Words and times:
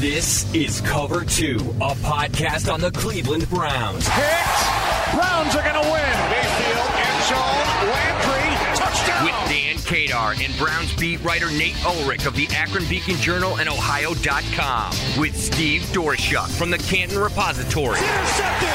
This 0.00 0.50
is 0.54 0.80
Cover 0.80 1.26
Two, 1.26 1.56
a 1.76 1.92
podcast 2.00 2.72
on 2.72 2.80
the 2.80 2.90
Cleveland 2.90 3.46
Browns. 3.50 4.08
Hit! 4.08 5.12
Browns 5.12 5.54
are 5.54 5.62
going 5.62 5.74
to 5.74 5.90
win. 5.92 6.16
Mayfield, 6.32 6.90
end 6.96 7.22
zone, 7.28 7.68
Landry, 7.92 8.76
touchdown. 8.80 9.24
With 9.26 9.36
Dan 9.52 9.76
Kadar 9.76 10.42
and 10.42 10.56
Browns 10.56 10.96
beat 10.96 11.22
writer 11.22 11.50
Nate 11.50 11.76
Ulrich 11.84 12.24
of 12.24 12.34
the 12.34 12.48
Akron 12.48 12.88
Beacon 12.88 13.16
Journal 13.16 13.58
and 13.58 13.68
Ohio.com. 13.68 15.20
With 15.20 15.36
Steve 15.36 15.82
Doerschuk 15.92 16.48
from 16.48 16.70
the 16.70 16.78
Canton 16.78 17.18
Repository. 17.18 17.98
Intercepted. 17.98 18.68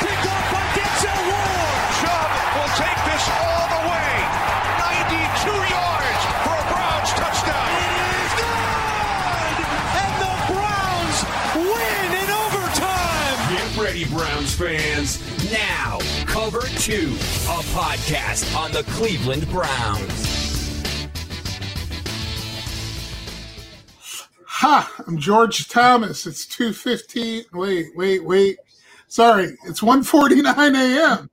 Picked 0.00 0.26
off 0.26 0.52
by 0.52 0.64
Denzel 0.74 1.22
Ward. 1.22 1.86
Chubb 2.02 2.30
will 2.56 2.72
take 2.74 3.04
this 3.12 3.51
Browns 14.12 14.54
fans. 14.54 15.18
Now, 15.50 15.98
Cover 16.26 16.60
Two, 16.78 17.08
a 17.48 17.62
podcast 17.72 18.54
on 18.56 18.70
the 18.72 18.82
Cleveland 18.92 19.48
Browns. 19.48 21.08
Ha! 24.44 24.94
I'm 25.06 25.18
George 25.18 25.66
Thomas. 25.68 26.26
It's 26.26 26.44
2.15. 26.46 27.46
Wait, 27.52 27.86
wait, 27.96 28.24
wait. 28.24 28.58
Sorry, 29.08 29.56
it's 29.64 29.80
1.49 29.80 30.76
a.m. 30.76 31.30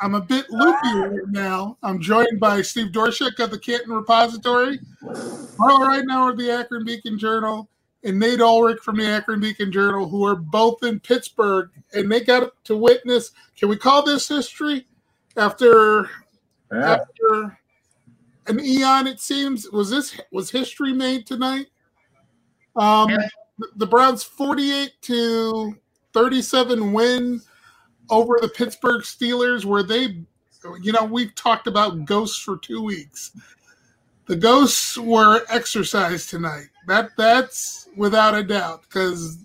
I'm 0.00 0.14
a 0.14 0.20
bit 0.20 0.50
loopy 0.50 0.94
right 0.94 1.28
now. 1.28 1.78
I'm 1.82 2.00
joined 2.00 2.40
by 2.40 2.62
Steve 2.62 2.92
Doerschuk 2.92 3.38
of 3.38 3.50
the 3.50 3.58
Canton 3.58 3.92
Repository, 3.92 4.80
Marla 5.02 5.86
Ridenour 5.86 6.32
of 6.32 6.38
the 6.38 6.50
Akron 6.50 6.84
Beacon 6.84 7.18
Journal, 7.18 7.68
and 8.04 8.18
Nate 8.18 8.40
Ulrich 8.40 8.80
from 8.80 8.96
the 8.98 9.06
Akron 9.06 9.40
Beacon 9.40 9.72
Journal, 9.72 10.08
who 10.08 10.24
are 10.26 10.36
both 10.36 10.82
in 10.82 11.00
Pittsburgh, 11.00 11.70
and 11.94 12.10
they 12.10 12.20
got 12.20 12.52
to 12.64 12.76
witness. 12.76 13.32
Can 13.58 13.68
we 13.68 13.76
call 13.76 14.02
this 14.04 14.28
history? 14.28 14.86
After 15.36 16.08
after 16.70 17.58
an 18.46 18.60
eon, 18.60 19.06
it 19.06 19.20
seems. 19.20 19.68
Was 19.70 19.90
this 19.90 20.20
was 20.32 20.50
history 20.50 20.92
made 20.92 21.26
tonight? 21.26 21.66
Um, 22.76 23.08
the- 23.58 23.70
the 23.76 23.86
Browns 23.86 24.22
48 24.22 24.92
to 25.02 25.76
37 26.12 26.92
win 26.92 27.40
over 28.10 28.38
the 28.40 28.48
Pittsburgh 28.48 29.02
Steelers, 29.02 29.64
where 29.64 29.82
they, 29.82 30.24
you 30.82 30.92
know, 30.92 31.04
we've 31.04 31.34
talked 31.34 31.66
about 31.66 32.04
ghosts 32.04 32.38
for 32.38 32.58
two 32.58 32.82
weeks. 32.82 33.32
The 34.26 34.36
ghosts 34.36 34.96
were 34.96 35.42
exercised 35.50 36.30
tonight. 36.30 36.68
That 36.86 37.10
that's 37.16 37.88
without 37.96 38.34
a 38.34 38.42
doubt 38.42 38.82
because 38.82 39.38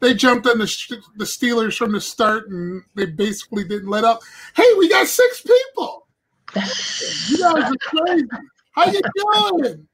they 0.00 0.14
jumped 0.14 0.46
on 0.46 0.58
the, 0.58 1.02
the 1.16 1.24
Steelers 1.24 1.76
from 1.76 1.92
the 1.92 2.00
start 2.00 2.48
and 2.48 2.82
they 2.94 3.06
basically 3.06 3.64
didn't 3.64 3.88
let 3.88 4.04
up. 4.04 4.20
Hey, 4.56 4.66
we 4.78 4.88
got 4.88 5.06
six 5.06 5.42
people. 5.42 6.06
You 6.54 7.38
guys 7.38 7.70
are 7.70 7.74
crazy. 7.80 8.26
How 8.72 8.86
you 8.90 9.00
doing? 9.16 9.86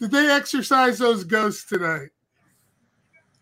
Did 0.00 0.10
they 0.10 0.30
exercise 0.30 0.98
those 0.98 1.24
ghosts 1.24 1.64
tonight? 1.64 2.10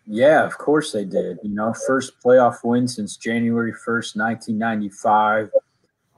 Yeah, 0.06 0.44
of 0.44 0.58
course 0.58 0.92
they 0.92 1.05
did. 1.05 1.38
You 1.42 1.55
know, 1.55 1.72
first 1.86 2.20
playoff 2.25 2.64
win 2.64 2.88
since 2.88 3.16
January 3.16 3.72
1st, 3.72 4.16
1995. 4.16 5.50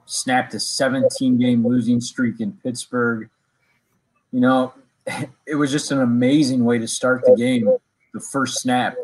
Snapped 0.05 0.53
a 0.53 0.59
17 0.59 1.37
game 1.39 1.65
losing 1.65 2.01
streak 2.01 2.39
in 2.39 2.53
Pittsburgh. 2.63 3.29
You 4.31 4.39
know, 4.41 4.73
it 5.45 5.55
was 5.55 5.71
just 5.71 5.91
an 5.91 6.01
amazing 6.01 6.65
way 6.65 6.77
to 6.79 6.87
start 6.87 7.23
the 7.25 7.35
game. 7.35 7.69
The 8.13 8.19
first 8.19 8.61
snap 8.61 8.95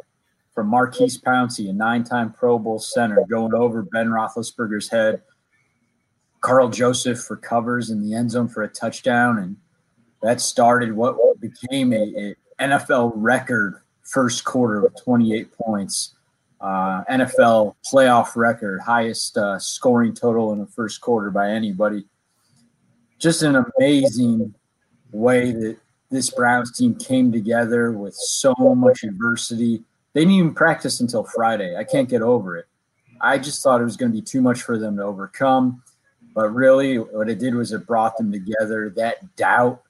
from 0.53 0.67
Maurkice 0.67 1.17
Pouncey, 1.17 1.69
a 1.69 1.73
nine 1.73 2.03
time 2.03 2.31
Pro 2.31 2.59
Bowl 2.59 2.79
center, 2.79 3.23
going 3.29 3.53
over 3.53 3.81
Ben 3.81 4.09
Roethlisberger's 4.09 4.89
head. 4.89 5.21
Karl 6.41 6.69
Joseph 6.69 7.29
recovers 7.29 7.89
in 7.89 8.01
the 8.01 8.13
end 8.13 8.31
zone 8.31 8.47
for 8.47 8.63
a 8.63 8.67
touchdown. 8.67 9.37
And 9.37 9.57
that 10.21 10.41
started 10.41 10.93
what 10.93 11.17
became 11.39 11.93
a, 11.93 12.35
a 12.59 12.65
NFL 12.67 13.13
record 13.15 13.81
first 14.03 14.43
quarter 14.43 14.85
of 14.85 14.93
28 15.03 15.51
points. 15.53 16.15
Uh, 16.61 17.03
NFL 17.09 17.75
playoff 17.91 18.35
record, 18.35 18.81
highest 18.81 19.37
uh, 19.37 19.57
scoring 19.59 20.13
total 20.13 20.51
in 20.51 20.59
the 20.59 20.67
first 20.67 20.99
quarter 20.99 21.31
by 21.31 21.49
anybody. 21.51 22.05
Just 23.17 23.43
an 23.43 23.63
amazing 23.77 24.53
way 25.11 25.51
that 25.51 25.77
this 26.09 26.29
Browns 26.29 26.75
team 26.77 26.95
came 26.95 27.31
together 27.31 27.91
with 27.91 28.13
so 28.15 28.53
much 28.75 29.03
adversity. 29.03 29.83
They 30.13 30.21
didn't 30.21 30.33
even 30.33 30.53
practice 30.53 30.99
until 30.99 31.23
Friday. 31.23 31.75
I 31.77 31.83
can't 31.83 32.09
get 32.09 32.21
over 32.21 32.57
it. 32.57 32.65
I 33.21 33.37
just 33.37 33.61
thought 33.61 33.81
it 33.81 33.85
was 33.85 33.97
going 33.97 34.11
to 34.11 34.17
be 34.17 34.21
too 34.21 34.41
much 34.41 34.61
for 34.61 34.77
them 34.77 34.97
to 34.97 35.03
overcome. 35.03 35.83
But 36.33 36.53
really, 36.53 36.97
what 36.97 37.29
it 37.29 37.39
did 37.39 37.55
was 37.55 37.71
it 37.71 37.85
brought 37.85 38.17
them 38.17 38.31
together. 38.31 38.89
That 38.95 39.35
doubt 39.35 39.81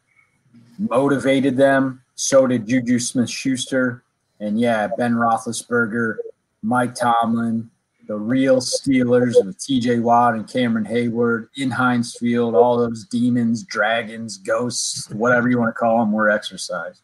motivated 0.77 1.57
them. 1.57 2.01
So 2.15 2.47
did 2.47 2.67
Juju 2.67 2.99
Smith 2.99 3.29
Schuster. 3.29 4.03
And 4.39 4.59
yeah, 4.59 4.87
Ben 4.97 5.13
Roethlisberger, 5.13 6.15
Mike 6.61 6.95
Tomlin, 6.95 7.69
the 8.07 8.15
real 8.15 8.57
Steelers 8.57 9.33
with 9.45 9.57
TJ 9.59 10.01
Watt 10.01 10.33
and 10.33 10.51
Cameron 10.51 10.85
Heyward 10.85 11.47
in 11.57 11.69
Heinz 11.69 12.17
Field, 12.17 12.55
all 12.55 12.77
those 12.77 13.05
demons, 13.05 13.63
dragons, 13.63 14.37
ghosts, 14.37 15.09
whatever 15.11 15.49
you 15.49 15.59
want 15.59 15.69
to 15.69 15.79
call 15.79 15.99
them, 15.99 16.11
were 16.11 16.29
exercised. 16.29 17.01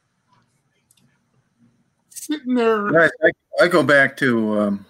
Sitting 2.10 2.56
there, 2.56 2.82
Right. 2.82 3.12
I, 3.24 3.64
I 3.64 3.68
go 3.68 3.84
back 3.84 4.18
to 4.18 4.60
um, 4.60 4.86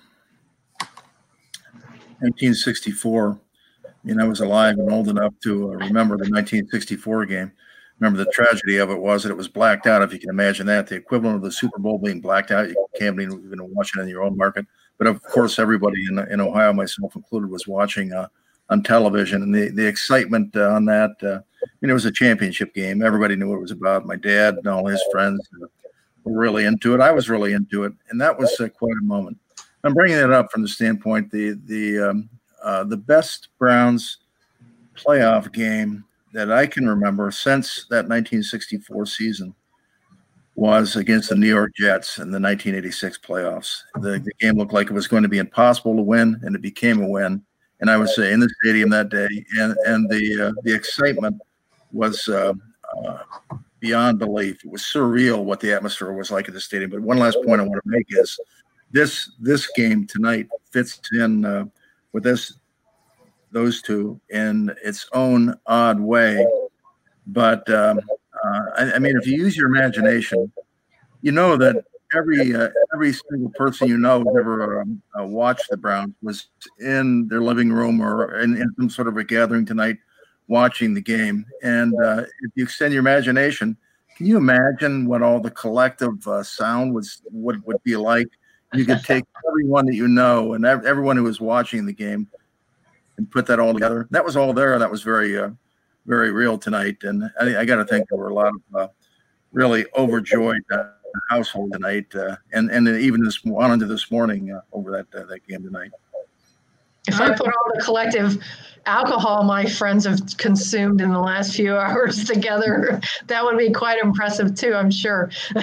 1964. 2.20 3.40
I 3.84 3.88
mean, 4.04 4.22
I 4.22 4.28
was 4.28 4.40
alive 4.40 4.78
and 4.78 4.90
old 4.92 5.10
enough 5.10 5.34
to 5.44 5.74
uh, 5.74 5.76
remember 5.76 6.16
the 6.16 6.30
1964 6.32 7.26
game. 7.26 7.52
Remember 8.00 8.24
the 8.24 8.32
tragedy 8.32 8.78
of 8.78 8.90
it 8.90 9.00
was 9.00 9.24
that 9.24 9.30
it 9.30 9.38
was 9.38 9.48
blacked 9.48 9.88
out. 9.88 10.02
If 10.02 10.12
you 10.12 10.20
can 10.20 10.30
imagine 10.30 10.66
that, 10.68 10.88
the 10.88 10.96
equivalent 10.96 11.38
of 11.38 11.44
the 11.44 11.52
Super 11.52 11.80
Bowl 11.80 11.98
being 11.98 12.20
blacked 12.20 12.52
out, 12.52 12.68
you 12.68 12.88
can't 13.00 13.20
even 13.20 13.74
watch 13.74 13.92
it 13.96 14.02
in 14.02 14.10
your 14.10 14.24
own 14.24 14.36
market. 14.36 14.66
But 14.98 15.08
of 15.08 15.22
course, 15.24 15.60
everybody 15.60 16.06
in, 16.10 16.20
in 16.30 16.42
Ohio, 16.42 16.74
myself 16.74 17.16
included, 17.16 17.50
was 17.50 17.68
watching 17.68 18.12
uh, 18.12 18.28
on 18.70 18.84
television, 18.84 19.44
and 19.44 19.54
the 19.54 19.70
the 19.70 19.86
excitement 19.86 20.56
uh, 20.56 20.70
on 20.70 20.86
that. 20.86 21.12
Uh, 21.22 21.40
I 21.64 21.68
mean, 21.82 21.90
it 21.90 21.94
was 21.94 22.06
a 22.06 22.12
championship 22.12 22.74
game. 22.74 23.02
Everybody 23.02 23.36
knew 23.36 23.50
what 23.50 23.58
it 23.58 23.62
was 23.62 23.72
about. 23.72 24.06
My 24.06 24.16
dad 24.16 24.56
and 24.56 24.68
all 24.68 24.86
his 24.88 25.04
friends 25.12 25.42
uh, 25.62 25.68
were 26.24 26.38
really 26.38 26.66
into 26.66 26.94
it. 26.96 27.02
I 27.02 27.12
was 27.12 27.30
really 27.30 27.54
into 27.54 27.84
it, 27.84 27.94
and 28.10 28.20
that 28.20 28.38
was 28.38 28.60
uh, 28.60 28.68
quite 28.70 28.96
a 29.02 29.06
moment. 29.06 29.38
I'm 29.84 29.94
bringing 29.94 30.18
it 30.18 30.32
up 30.32 30.52
from 30.52 30.64
the 30.64 30.68
standpoint 30.68 31.32
the 31.32 31.60
the 31.66 32.10
um, 32.10 32.30
uh, 32.64 32.84
the 32.84 32.98
best 32.98 33.50
Browns 33.60 34.18
playoff 34.96 35.52
game 35.52 36.04
that 36.36 36.52
I 36.52 36.68
can 36.68 36.86
remember 36.86 37.32
since 37.32 37.86
that 37.90 38.10
1964 38.10 39.06
season 39.06 39.56
was 40.56 40.98
against 40.98 41.30
the 41.30 41.36
New 41.36 41.48
York 41.48 41.72
Jets 41.78 42.18
in 42.18 42.30
the 42.30 42.42
1986 42.42 43.20
playoffs. 43.20 43.80
The, 44.02 44.20
the 44.20 44.32
game 44.42 44.58
looked 44.58 44.74
like 44.74 44.88
it 44.88 44.94
was 44.94 45.08
going 45.08 45.24
to 45.24 45.30
be 45.30 45.38
impossible 45.38 45.96
to 45.96 46.02
win, 46.02 46.38
and 46.44 46.54
it 46.54 46.62
became 46.62 47.02
a 47.02 47.08
win. 47.08 47.42
And 47.80 47.90
I 47.90 47.96
was 47.96 48.20
uh, 48.20 48.24
in 48.24 48.42
the 48.42 48.50
stadium 48.62 48.90
that 48.90 49.10
day, 49.10 49.28
and 49.58 49.76
and 49.86 50.10
the 50.10 50.48
uh, 50.48 50.62
the 50.64 50.76
excitement 50.76 51.42
was 51.94 52.28
uh, 52.28 52.54
uh, 53.06 53.18
beyond 53.80 54.20
belief. 54.20 54.58
It 54.64 54.72
was 54.72 54.82
surreal 54.82 55.44
what 55.44 55.62
the 55.62 55.72
atmosphere 55.72 56.12
was 56.12 56.32
like 56.32 56.50
at 56.50 56.54
the 56.54 56.62
stadium. 56.62 56.92
But 56.92 57.02
one 57.02 57.18
last 57.18 57.38
point 57.46 57.62
I 57.62 57.64
want 57.64 57.82
to 57.82 57.90
make 57.90 58.08
is 58.10 58.38
this 58.92 59.32
this 59.40 59.72
game 59.72 60.06
tonight 60.06 60.48
fits 60.72 61.00
in 61.14 61.46
uh, 61.46 61.66
with 62.12 62.24
this 62.24 62.60
those 63.56 63.82
two 63.82 64.20
in 64.30 64.76
its 64.84 65.08
own 65.14 65.56
odd 65.66 66.00
way. 66.00 66.46
But 67.26 67.68
um, 67.72 68.02
uh, 68.44 68.62
I, 68.78 68.92
I 68.96 69.00
mean, 69.00 69.16
if 69.18 69.26
you 69.26 69.38
use 69.38 69.58
your 69.58 69.68
imagination, 69.68 70.52
you 71.22 71.32
know 71.32 71.56
that 71.58 71.84
every 72.14 72.54
uh, 72.54 72.68
every 72.94 73.14
single 73.14 73.50
person 73.56 73.88
you 73.88 73.98
know 73.98 74.20
who's 74.20 74.36
ever 74.38 74.82
um, 74.82 75.02
uh, 75.18 75.24
watched 75.24 75.70
the 75.70 75.78
Browns 75.78 76.14
was 76.22 76.48
in 76.80 77.28
their 77.30 77.42
living 77.42 77.72
room 77.72 78.02
or 78.02 78.40
in, 78.42 78.58
in 78.58 78.72
some 78.78 78.90
sort 78.90 79.08
of 79.08 79.18
a 79.18 79.24
gathering 79.24 79.66
tonight 79.66 79.98
watching 80.48 80.94
the 80.94 81.02
game. 81.02 81.46
And 81.64 81.96
uh, 82.04 82.26
if 82.42 82.52
you 82.56 82.66
extend 82.66 82.94
your 82.94 83.00
imagination, 83.00 83.78
can 84.18 84.26
you 84.28 84.38
imagine 84.38 85.08
what 85.08 85.24
all 85.24 85.40
the 85.40 85.50
collective 85.52 86.28
uh, 86.28 86.44
sound 86.44 86.94
was 86.94 87.22
would 87.32 87.66
would 87.66 87.82
be 87.84 87.96
like? 87.96 88.28
You 88.74 88.84
could 88.86 89.04
take 89.06 89.24
everyone 89.48 89.86
that 89.86 89.96
you 89.96 90.10
know 90.10 90.54
and 90.54 90.66
ev- 90.66 90.86
everyone 90.86 91.16
who 91.16 91.24
was 91.24 91.40
watching 91.40 91.86
the 91.86 91.94
game 91.94 92.28
and 93.18 93.30
put 93.32 93.46
that 93.48 93.60
all 93.60 93.74
together. 93.74 94.08
That 94.12 94.26
was 94.26 94.36
all 94.36 94.54
there. 94.54 94.78
That 94.80 94.92
was 94.92 95.04
very 95.04 95.38
uh, 95.38 95.50
very 96.06 96.32
real 96.32 96.58
tonight. 96.58 96.98
And 97.04 97.30
I, 97.40 97.62
I 97.62 97.66
got 97.66 97.78
to 97.78 97.86
think 97.86 98.10
there 98.10 98.18
were 98.18 98.30
a 98.30 98.34
lot 98.34 98.48
of 98.48 98.62
uh, 98.76 98.88
really 99.52 99.86
overjoyed 99.98 100.62
uh, 100.72 100.90
household 101.30 101.74
tonight, 101.74 102.14
uh, 102.16 102.36
and 102.54 102.70
and 102.72 102.88
even 102.88 103.24
this 103.24 103.40
on 103.46 103.72
into 103.72 103.86
this 103.86 104.12
morning 104.12 104.52
uh, 104.52 104.62
over 104.74 104.92
that 104.92 105.08
uh, 105.20 105.26
that 105.26 105.48
game 105.48 105.64
tonight. 105.64 105.92
If 107.08 107.22
I 107.22 107.34
put 107.34 107.48
all 107.48 107.72
the 107.74 107.82
collective 107.84 108.44
alcohol 108.88 109.44
my 109.44 109.66
friends 109.66 110.06
have 110.06 110.20
consumed 110.38 111.02
in 111.02 111.12
the 111.12 111.20
last 111.20 111.56
few 111.56 111.76
hours 111.78 112.24
together, 112.26 113.00
that 113.28 113.44
would 113.44 113.58
be 113.58 113.72
quite 113.72 114.00
impressive 114.02 114.56
too, 114.56 114.74
I'm 114.74 114.92
sure. 114.92 115.32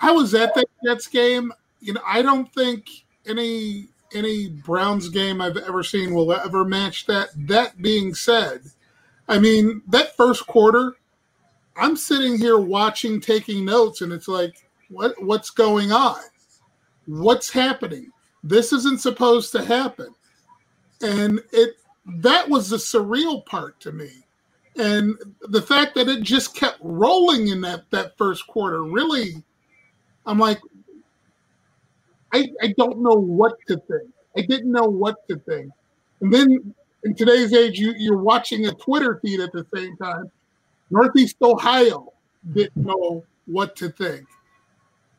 I 0.00 0.12
was 0.12 0.34
at 0.34 0.54
that 0.54 0.66
Jets 0.84 1.06
game. 1.08 1.52
You 1.80 1.94
know, 1.94 2.02
I 2.06 2.22
don't 2.22 2.52
think 2.54 2.88
any 3.26 3.88
any 4.14 4.48
Browns 4.48 5.08
game 5.08 5.40
I've 5.40 5.56
ever 5.56 5.82
seen 5.82 6.14
will 6.14 6.32
ever 6.32 6.64
match 6.64 7.06
that. 7.06 7.28
That 7.36 7.80
being 7.80 8.14
said, 8.14 8.62
I 9.28 9.38
mean 9.38 9.82
that 9.88 10.16
first 10.16 10.46
quarter, 10.46 10.96
I'm 11.76 11.96
sitting 11.96 12.38
here 12.38 12.58
watching, 12.58 13.20
taking 13.20 13.64
notes, 13.64 14.00
and 14.00 14.12
it's 14.12 14.28
like, 14.28 14.66
what 14.88 15.22
what's 15.22 15.50
going 15.50 15.92
on? 15.92 16.20
What's 17.06 17.50
happening? 17.50 18.10
This 18.42 18.72
isn't 18.72 19.00
supposed 19.00 19.52
to 19.52 19.64
happen, 19.64 20.14
and 21.02 21.40
it 21.52 21.76
that 22.06 22.48
was 22.48 22.70
the 22.70 22.76
surreal 22.76 23.44
part 23.44 23.78
to 23.80 23.92
me, 23.92 24.10
and 24.76 25.16
the 25.42 25.62
fact 25.62 25.94
that 25.94 26.08
it 26.08 26.22
just 26.22 26.54
kept 26.54 26.78
rolling 26.80 27.48
in 27.48 27.60
that 27.62 27.90
that 27.90 28.16
first 28.16 28.46
quarter 28.46 28.84
really 28.84 29.42
I'm 30.28 30.38
like, 30.38 30.60
I, 32.32 32.48
I 32.62 32.74
don't 32.76 33.00
know 33.00 33.14
what 33.14 33.54
to 33.68 33.76
think. 33.76 34.10
I 34.36 34.42
didn't 34.42 34.70
know 34.70 34.84
what 34.84 35.26
to 35.28 35.36
think. 35.38 35.72
And 36.20 36.32
then 36.32 36.74
in 37.04 37.14
today's 37.14 37.52
age, 37.54 37.78
you, 37.78 37.94
you're 37.96 38.18
watching 38.18 38.66
a 38.66 38.72
Twitter 38.72 39.18
feed 39.22 39.40
at 39.40 39.52
the 39.52 39.66
same 39.74 39.96
time. 39.96 40.30
Northeast 40.90 41.36
Ohio 41.42 42.12
didn't 42.52 42.76
know 42.76 43.24
what 43.46 43.76
to 43.76 43.90
think. 43.90 44.26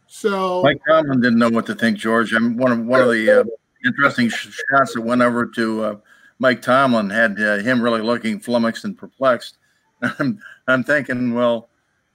So 0.08 0.64
Mike 0.64 0.82
Tomlin 0.88 1.22
didn't 1.22 1.38
know 1.38 1.50
what 1.50 1.66
to 1.68 1.76
think, 1.76 1.98
George. 1.98 2.34
I 2.34 2.40
mean, 2.40 2.58
one 2.58 2.72
of 2.72 2.80
one 2.86 3.02
of 3.02 3.10
the 3.10 3.42
uh, 3.42 3.44
interesting 3.86 4.30
shots 4.30 4.94
that 4.94 5.02
went 5.02 5.22
over 5.22 5.46
to 5.46 5.84
uh, 5.84 5.96
Mike 6.40 6.62
Tomlin 6.62 7.10
had 7.10 7.40
uh, 7.40 7.58
him 7.58 7.82
really 7.82 8.02
looking 8.02 8.40
flummoxed 8.40 8.86
and 8.86 8.98
perplexed. 8.98 9.58
I'm, 10.02 10.40
I'm 10.68 10.84
thinking, 10.84 11.34
well, 11.34 11.70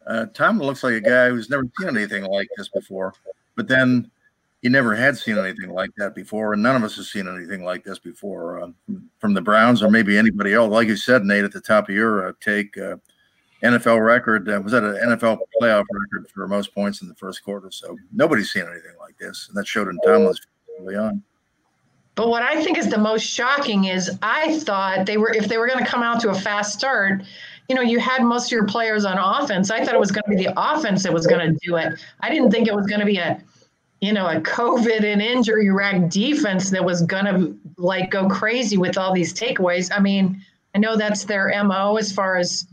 uh, 0.06 0.26
Tom 0.34 0.58
looks 0.58 0.82
like 0.82 0.94
a 0.94 1.00
guy 1.00 1.28
who's 1.28 1.48
never 1.48 1.64
seen 1.78 1.88
anything 1.88 2.24
like 2.24 2.48
this 2.56 2.68
before, 2.68 3.14
but 3.54 3.68
then 3.68 4.10
he 4.64 4.70
never 4.70 4.94
had 4.94 5.14
seen 5.18 5.36
anything 5.36 5.68
like 5.68 5.90
that 5.98 6.14
before, 6.14 6.54
and 6.54 6.62
none 6.62 6.74
of 6.74 6.82
us 6.82 6.96
have 6.96 7.04
seen 7.04 7.28
anything 7.28 7.64
like 7.64 7.84
this 7.84 7.98
before 7.98 8.62
uh, 8.62 8.68
from 9.18 9.34
the 9.34 9.42
Browns 9.42 9.82
or 9.82 9.90
maybe 9.90 10.16
anybody 10.16 10.54
else. 10.54 10.70
Like 10.70 10.88
you 10.88 10.96
said, 10.96 11.22
Nate, 11.22 11.44
at 11.44 11.52
the 11.52 11.60
top 11.60 11.90
of 11.90 11.94
your 11.94 12.28
uh, 12.28 12.32
take, 12.40 12.78
uh, 12.78 12.96
NFL 13.62 14.02
record 14.02 14.48
uh, 14.48 14.58
was 14.62 14.72
that 14.72 14.82
an 14.82 14.94
NFL 14.94 15.36
playoff 15.60 15.84
record 15.92 16.30
for 16.32 16.48
most 16.48 16.74
points 16.74 17.02
in 17.02 17.08
the 17.08 17.14
first 17.16 17.44
quarter. 17.44 17.70
So 17.70 17.94
nobody's 18.10 18.52
seen 18.52 18.62
anything 18.62 18.96
like 18.98 19.18
this, 19.18 19.48
and 19.48 19.56
that 19.58 19.66
showed 19.66 19.88
in 19.88 19.98
Tomlin's 20.02 20.40
early 20.80 20.96
on. 20.96 21.22
But 22.14 22.30
what 22.30 22.42
I 22.42 22.64
think 22.64 22.78
is 22.78 22.88
the 22.88 22.96
most 22.96 23.22
shocking 23.22 23.84
is 23.84 24.16
I 24.22 24.58
thought 24.60 25.04
they 25.04 25.18
were 25.18 25.30
if 25.34 25.46
they 25.46 25.58
were 25.58 25.66
going 25.66 25.84
to 25.84 25.90
come 25.90 26.02
out 26.02 26.20
to 26.20 26.30
a 26.30 26.34
fast 26.34 26.72
start, 26.72 27.22
you 27.68 27.74
know, 27.74 27.82
you 27.82 27.98
had 27.98 28.22
most 28.22 28.46
of 28.46 28.52
your 28.52 28.64
players 28.64 29.04
on 29.04 29.18
offense. 29.18 29.70
I 29.70 29.84
thought 29.84 29.94
it 29.94 30.00
was 30.00 30.10
going 30.10 30.24
to 30.24 30.36
be 30.38 30.42
the 30.42 30.54
offense 30.56 31.02
that 31.02 31.12
was 31.12 31.26
going 31.26 31.52
to 31.52 31.58
do 31.62 31.76
it. 31.76 31.98
I 32.20 32.30
didn't 32.30 32.50
think 32.50 32.66
it 32.66 32.74
was 32.74 32.86
going 32.86 33.00
to 33.00 33.06
be 33.06 33.18
a, 33.18 33.42
you 34.04 34.12
know, 34.12 34.26
a 34.26 34.40
COVID 34.40 35.02
and 35.02 35.22
injury 35.22 35.70
rack 35.70 36.10
defense 36.10 36.68
that 36.70 36.84
was 36.84 37.02
going 37.02 37.24
to 37.24 37.56
like 37.78 38.10
go 38.10 38.28
crazy 38.28 38.76
with 38.76 38.98
all 38.98 39.14
these 39.14 39.32
takeaways. 39.32 39.90
I 39.94 40.00
mean, 40.00 40.44
I 40.74 40.78
know 40.78 40.96
that's 40.96 41.24
their 41.24 41.50
MO 41.64 41.96
as 41.96 42.12
far 42.12 42.36
as 42.36 42.66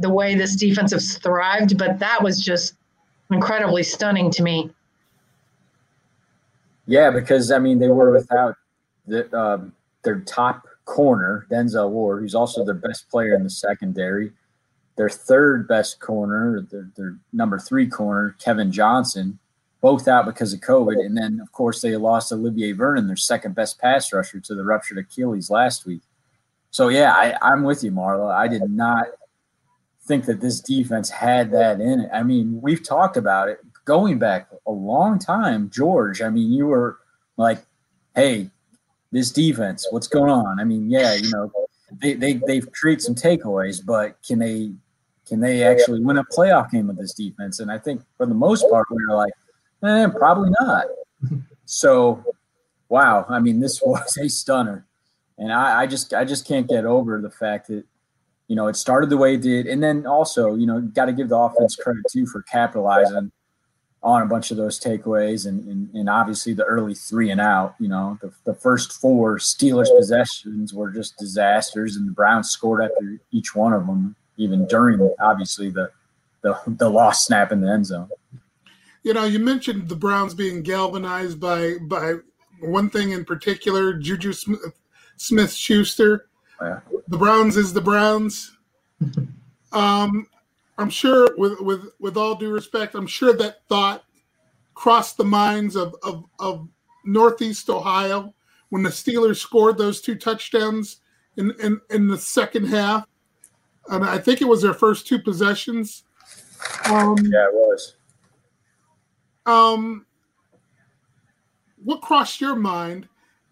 the 0.00 0.10
way 0.10 0.34
this 0.34 0.56
defense 0.56 0.92
has 0.92 1.16
thrived, 1.16 1.78
but 1.78 1.98
that 1.98 2.22
was 2.22 2.44
just 2.44 2.74
incredibly 3.30 3.82
stunning 3.82 4.30
to 4.32 4.42
me. 4.42 4.70
Yeah, 6.86 7.10
because 7.10 7.50
I 7.50 7.58
mean, 7.58 7.78
they 7.78 7.88
were 7.88 8.10
without 8.10 8.56
the, 9.06 9.34
um, 9.38 9.72
their 10.02 10.20
top 10.20 10.66
corner, 10.84 11.46
Denzel 11.50 11.90
Ward, 11.90 12.20
who's 12.20 12.34
also 12.34 12.64
their 12.64 12.74
best 12.74 13.08
player 13.08 13.34
in 13.34 13.44
the 13.44 13.50
secondary. 13.50 14.32
Their 14.96 15.08
third 15.08 15.68
best 15.68 16.00
corner, 16.00 16.66
their, 16.70 16.90
their 16.96 17.16
number 17.32 17.58
three 17.58 17.86
corner, 17.86 18.36
Kevin 18.38 18.72
Johnson, 18.72 19.38
both 19.80 20.08
out 20.08 20.26
because 20.26 20.52
of 20.52 20.60
COVID. 20.60 21.04
And 21.04 21.16
then, 21.16 21.40
of 21.40 21.52
course, 21.52 21.80
they 21.80 21.96
lost 21.96 22.32
Olivier 22.32 22.72
Vernon, 22.72 23.06
their 23.06 23.16
second 23.16 23.54
best 23.54 23.78
pass 23.78 24.12
rusher, 24.12 24.40
to 24.40 24.54
the 24.54 24.64
ruptured 24.64 24.98
Achilles 24.98 25.50
last 25.50 25.86
week. 25.86 26.02
So, 26.70 26.88
yeah, 26.88 27.12
I, 27.12 27.36
I'm 27.42 27.64
with 27.64 27.82
you, 27.82 27.90
Marla. 27.90 28.32
I 28.32 28.46
did 28.46 28.62
not 28.70 29.06
think 30.04 30.24
that 30.26 30.40
this 30.40 30.60
defense 30.60 31.10
had 31.10 31.50
that 31.52 31.80
in 31.80 32.00
it. 32.00 32.10
I 32.12 32.22
mean, 32.22 32.60
we've 32.62 32.82
talked 32.82 33.16
about 33.16 33.48
it 33.48 33.60
going 33.84 34.18
back 34.18 34.48
a 34.66 34.70
long 34.70 35.18
time. 35.18 35.70
George, 35.70 36.22
I 36.22 36.28
mean, 36.28 36.52
you 36.52 36.66
were 36.66 36.98
like, 37.36 37.58
hey, 38.14 38.50
this 39.12 39.30
defense, 39.30 39.86
what's 39.90 40.06
going 40.06 40.30
on? 40.30 40.60
I 40.60 40.64
mean, 40.64 40.90
yeah, 40.90 41.14
you 41.14 41.30
know, 41.30 41.50
they, 42.00 42.14
they 42.14 42.34
they've 42.34 42.70
created 42.72 43.02
some 43.02 43.14
takeaways, 43.14 43.84
but 43.84 44.16
can 44.22 44.38
they 44.38 44.72
can 45.26 45.40
they 45.40 45.64
actually 45.64 46.00
win 46.00 46.18
a 46.18 46.24
playoff 46.24 46.70
game 46.70 46.86
with 46.86 46.98
this 46.98 47.14
defense? 47.14 47.60
And 47.60 47.70
I 47.70 47.78
think 47.78 48.02
for 48.16 48.26
the 48.26 48.34
most 48.34 48.68
part, 48.70 48.86
we 48.90 49.04
were 49.08 49.16
like, 49.16 49.32
eh, 49.84 50.06
probably 50.08 50.50
not. 50.60 50.86
So, 51.64 52.24
wow, 52.88 53.26
I 53.28 53.38
mean, 53.38 53.60
this 53.60 53.80
was 53.84 54.16
a 54.18 54.28
stunner, 54.28 54.86
and 55.38 55.52
I, 55.52 55.82
I 55.82 55.86
just 55.86 56.14
I 56.14 56.24
just 56.24 56.46
can't 56.46 56.68
get 56.68 56.84
over 56.84 57.20
the 57.20 57.30
fact 57.30 57.68
that 57.68 57.84
you 58.48 58.56
know 58.56 58.66
it 58.68 58.76
started 58.76 59.10
the 59.10 59.16
way 59.16 59.34
it 59.34 59.42
did, 59.42 59.66
and 59.66 59.82
then 59.82 60.06
also 60.06 60.54
you 60.54 60.66
know 60.66 60.80
got 60.80 61.06
to 61.06 61.12
give 61.12 61.28
the 61.28 61.36
offense 61.36 61.76
credit 61.76 62.02
too 62.10 62.26
for 62.26 62.42
capitalizing 62.42 63.32
on 64.02 64.22
a 64.22 64.26
bunch 64.26 64.50
of 64.50 64.56
those 64.56 64.80
takeaways 64.80 65.46
and, 65.46 65.62
and, 65.68 65.94
and, 65.94 66.08
obviously 66.08 66.54
the 66.54 66.64
early 66.64 66.94
three 66.94 67.30
and 67.30 67.40
out, 67.40 67.74
you 67.78 67.88
know, 67.88 68.18
the, 68.22 68.32
the 68.44 68.54
first 68.54 68.92
four 68.92 69.36
Steelers 69.36 69.94
possessions 69.94 70.72
were 70.72 70.90
just 70.90 71.18
disasters 71.18 71.96
and 71.96 72.08
the 72.08 72.12
Browns 72.12 72.48
scored 72.48 72.82
after 72.82 73.20
each 73.30 73.54
one 73.54 73.74
of 73.74 73.86
them, 73.86 74.16
even 74.38 74.66
during 74.68 75.10
obviously 75.20 75.68
the, 75.68 75.90
the, 76.40 76.58
the 76.66 76.88
lost 76.88 77.26
snap 77.26 77.52
in 77.52 77.60
the 77.60 77.70
end 77.70 77.86
zone. 77.86 78.08
You 79.02 79.14
know, 79.14 79.24
you 79.24 79.38
mentioned 79.38 79.88
the 79.88 79.96
Browns 79.96 80.34
being 80.34 80.62
galvanized 80.62 81.40
by, 81.40 81.76
by 81.82 82.16
one 82.60 82.90
thing 82.90 83.12
in 83.12 83.24
particular, 83.24 83.94
Juju 83.94 84.32
Smith 85.16 85.52
Schuster. 85.52 86.28
Yeah. 86.60 86.80
The 87.08 87.16
Browns 87.16 87.56
is 87.56 87.72
the 87.72 87.80
Browns. 87.80 88.56
um, 89.72 90.26
I'm 90.78 90.90
sure, 90.90 91.28
with 91.36 91.60
with 91.60 91.90
with 91.98 92.16
all 92.16 92.34
due 92.34 92.50
respect, 92.50 92.94
I'm 92.94 93.06
sure 93.06 93.34
that 93.34 93.66
thought 93.68 94.04
crossed 94.74 95.18
the 95.18 95.24
minds 95.24 95.76
of 95.76 95.94
of, 96.02 96.24
of 96.38 96.68
Northeast 97.04 97.68
Ohio 97.68 98.34
when 98.70 98.82
the 98.82 98.90
Steelers 98.90 99.36
scored 99.36 99.76
those 99.76 100.00
two 100.00 100.14
touchdowns 100.14 101.00
in, 101.36 101.52
in 101.62 101.80
in 101.90 102.08
the 102.08 102.16
second 102.16 102.64
half, 102.64 103.06
and 103.88 104.04
I 104.04 104.18
think 104.18 104.40
it 104.40 104.48
was 104.48 104.62
their 104.62 104.74
first 104.74 105.06
two 105.06 105.18
possessions. 105.18 106.04
Um, 106.86 107.16
yeah, 107.18 107.46
it 107.46 107.54
was. 107.54 107.96
Um, 109.46 110.06
what 111.82 112.02
crossed 112.02 112.40
your 112.40 112.56
mind, 112.56 113.08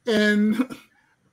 and 0.06 0.76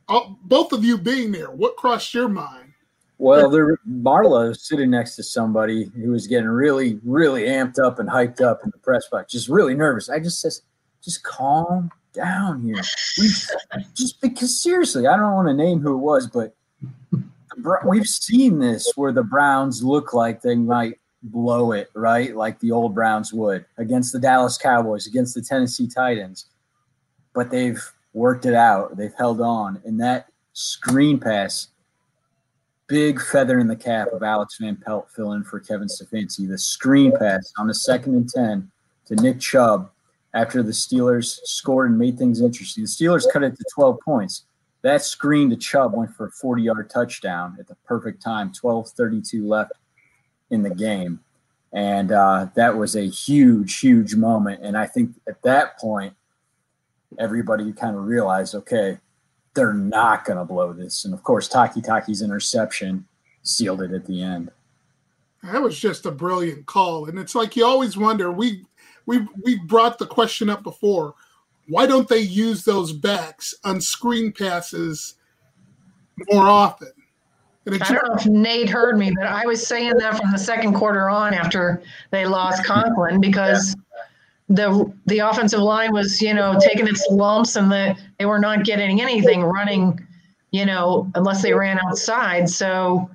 both 0.44 0.72
of 0.72 0.84
you 0.84 0.98
being 0.98 1.32
there, 1.32 1.52
what 1.52 1.76
crossed 1.76 2.14
your 2.14 2.30
mind? 2.30 2.74
Well, 3.18 3.50
there, 3.50 3.78
Marla 3.90 4.56
sitting 4.58 4.90
next 4.90 5.16
to 5.16 5.24
somebody 5.24 5.90
who 5.96 6.12
was 6.12 6.28
getting 6.28 6.50
really, 6.50 7.00
really 7.04 7.44
amped 7.44 7.80
up 7.80 8.00
and 8.00 8.10
hyped 8.10 8.42
up 8.42 8.62
in 8.64 8.72
the 8.72 8.78
press 8.80 9.08
box, 9.08 9.32
just 9.32 9.48
really 9.48 9.74
nervous. 9.74 10.10
I 10.10 10.20
just 10.20 10.42
says, 10.42 10.64
just 11.02 11.24
calm 11.24 11.92
down 12.12 12.62
here. 12.62 12.82
Just 13.94 14.20
because 14.22 14.62
seriously, 14.62 15.08
I 15.08 15.16
don't 15.16 15.34
want 15.34 15.48
to 15.48 15.54
name 15.54 15.80
who 15.80 15.94
it 15.94 16.00
was, 16.00 16.28
but 16.28 16.56
we've 17.86 18.08
seen 18.08 18.60
this 18.60 18.92
where 18.96 19.14
the 19.14 19.24
Browns 19.24 19.84
look 19.84 20.14
like 20.14 20.42
they 20.42 20.56
might 20.56 21.00
blow 21.26 21.72
it, 21.72 21.90
right? 21.94 22.36
Like 22.36 22.60
the 22.60 22.72
old 22.72 22.94
Browns 22.94 23.34
would 23.34 23.66
against 23.78 24.14
the 24.14 24.20
Dallas 24.20 24.58
Cowboys, 24.58 25.08
against 25.08 25.36
the 25.36 25.42
Tennessee 25.42 25.88
Titans. 25.88 26.46
But 27.34 27.52
they've 27.52 27.84
worked 28.14 28.46
it 28.46 28.54
out. 28.54 28.96
They've 28.96 29.14
held 29.18 29.42
on. 29.42 29.82
And 29.84 30.00
that 30.00 30.28
screen 30.54 31.20
pass 31.20 31.68
big 32.88 33.20
feather 33.20 33.60
in 33.60 33.68
the 33.68 33.76
cap 33.76 34.10
of 34.14 34.24
Alex 34.24 34.58
Van 34.60 34.76
Pelt 34.76 35.10
filling 35.16 35.44
for 35.44 35.60
Kevin 35.60 35.88
Stefanski. 35.88 36.48
The 36.48 36.58
screen 36.58 37.12
pass 37.18 37.52
on 37.58 37.68
the 37.68 37.74
second 37.74 38.16
and 38.16 38.30
10 38.30 38.72
to 39.08 39.16
Nick 39.16 39.40
Chubb 39.40 39.90
after 40.34 40.62
the 40.62 40.72
Steelers 40.72 41.40
scored 41.44 41.90
and 41.90 42.00
made 42.00 42.18
things 42.18 42.42
interesting. 42.42 42.84
The 42.84 42.90
Steelers 42.90 43.26
cut 43.32 43.44
it 43.44 43.58
to 43.58 43.66
12 43.74 44.00
points. 44.02 44.46
That 44.84 45.02
screen 45.02 45.50
to 45.50 45.56
Chubb 45.56 45.96
went 45.96 46.14
for 46.14 46.28
a 46.28 46.32
40 46.32 46.62
yard 46.62 46.90
touchdown 46.92 47.58
at 47.60 47.68
the 47.68 47.76
perfect 47.86 48.22
time, 48.22 48.54
12 48.54 48.90
32 48.90 49.48
left 49.48 49.72
in 50.50 50.64
the 50.64 50.74
game. 50.74 51.20
And 51.74 52.12
uh, 52.12 52.48
that 52.56 52.78
was 52.78 52.96
a 52.96 53.06
huge, 53.06 53.80
huge 53.80 54.16
moment. 54.16 54.62
And 54.64 54.78
I 54.78 54.86
think 54.86 55.16
at 55.28 55.42
that 55.44 55.78
point, 55.78 56.14
everybody 57.20 57.72
kind 57.74 57.96
of 57.96 58.06
realized 58.06 58.56
okay, 58.56 58.98
they're 59.54 59.74
not 59.74 60.26
going 60.26 60.38
to 60.38 60.46
blow 60.46 60.74
this. 60.74 61.06
And 61.06 61.14
of 61.14 61.24
course, 61.24 61.50
Takitaki's 61.50 62.22
interception 62.22 63.06
sealed 63.44 63.82
it 63.82 63.92
at 63.92 64.06
the 64.06 64.22
end. 64.22 64.52
That 65.44 65.62
was 65.62 65.80
just 65.80 66.06
a 66.06 66.12
brilliant 66.12 66.66
call, 66.66 67.08
and 67.08 67.20
it's 67.20 67.36
like 67.36 67.56
you 67.56 67.66
always 67.66 67.96
wonder. 67.96 68.32
We 68.32 68.66
we 69.06 69.28
we 69.44 69.60
brought 69.60 70.00
the 70.00 70.08
question 70.08 70.50
up 70.50 70.64
before: 70.64 71.14
why 71.68 71.86
don't 71.86 72.08
they 72.08 72.20
use 72.20 72.64
those 72.64 72.92
backs 72.92 73.54
on 73.64 73.80
screen 73.80 74.32
passes 74.32 75.16
more 76.32 76.48
often? 76.48 76.92
I 77.68 77.78
don't 77.78 78.08
know 78.08 78.16
if 78.16 78.26
Nate 78.28 78.70
heard 78.70 78.98
me, 78.98 79.12
but 79.18 79.26
I 79.26 79.46
was 79.46 79.66
saying 79.66 79.94
that 79.98 80.18
from 80.18 80.32
the 80.32 80.38
second 80.38 80.74
quarter 80.76 81.10
on 81.10 81.34
after 81.34 81.82
they 82.12 82.26
lost 82.26 82.64
Conklin 82.64 83.20
because 83.20 83.76
the 84.50 84.92
the 85.08 85.20
offensive 85.20 85.62
line 85.62 85.92
was, 85.92 86.22
you 86.22 86.34
know, 86.34 86.60
taking 86.60 86.88
its 86.88 87.06
lumps 87.10 87.56
and 87.56 87.72
the, 87.72 87.98
they 88.20 88.26
were 88.26 88.38
not 88.38 88.64
getting 88.66 89.02
anything 89.02 89.42
running, 89.44 90.06
you 90.52 90.66
know, 90.66 91.10
unless 91.16 91.42
they 91.42 91.54
ran 91.54 91.80
outside. 91.80 92.48
So 92.48 93.10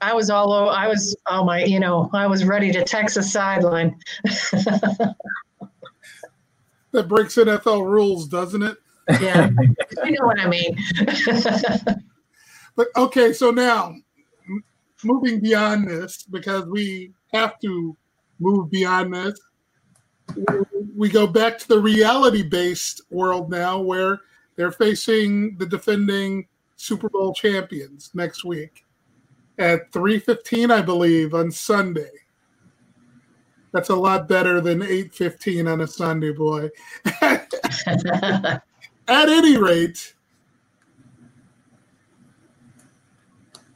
I 0.00 0.14
was 0.14 0.30
all 0.30 0.52
over, 0.52 0.70
I 0.70 0.88
was, 0.88 1.14
oh 1.28 1.44
my, 1.44 1.62
you 1.62 1.78
know, 1.78 2.08
I 2.14 2.26
was 2.26 2.44
ready 2.44 2.72
to 2.72 2.84
text 2.84 3.16
the 3.16 3.22
sideline. 3.22 3.94
that 4.24 5.16
breaks 7.08 7.36
NFL 7.36 7.86
rules, 7.86 8.26
doesn't 8.26 8.62
it? 8.62 8.78
Yeah, 9.20 9.50
you 10.04 10.12
know 10.12 10.26
what 10.26 10.40
I 10.40 10.48
mean. 10.48 10.78
but 12.76 12.88
okay, 12.96 13.32
so 13.32 13.50
now 13.50 13.94
moving 15.04 15.40
beyond 15.40 15.88
this 15.88 16.22
because 16.22 16.66
we 16.66 17.12
have 17.32 17.58
to 17.60 17.96
move 18.38 18.70
beyond 18.70 19.14
this. 19.14 19.38
We 20.96 21.08
go 21.08 21.26
back 21.26 21.58
to 21.58 21.68
the 21.68 21.78
reality-based 21.78 23.02
world 23.10 23.50
now, 23.50 23.80
where 23.80 24.20
they're 24.56 24.72
facing 24.72 25.56
the 25.58 25.66
defending 25.66 26.46
Super 26.76 27.08
Bowl 27.08 27.34
champions 27.34 28.10
next 28.14 28.44
week 28.44 28.84
at 29.58 29.90
3:15, 29.92 30.70
I 30.70 30.82
believe, 30.82 31.34
on 31.34 31.50
Sunday. 31.50 32.10
That's 33.72 33.88
a 33.88 33.96
lot 33.96 34.28
better 34.28 34.60
than 34.60 34.82
8:15 34.82 35.66
on 35.66 35.80
a 35.80 35.86
Sunday, 35.86 36.32
boy. 36.32 36.70
At 39.08 39.28
any 39.28 39.56
rate, 39.56 40.14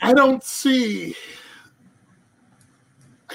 I 0.02 0.12
don't 0.12 0.44
see 0.44 1.14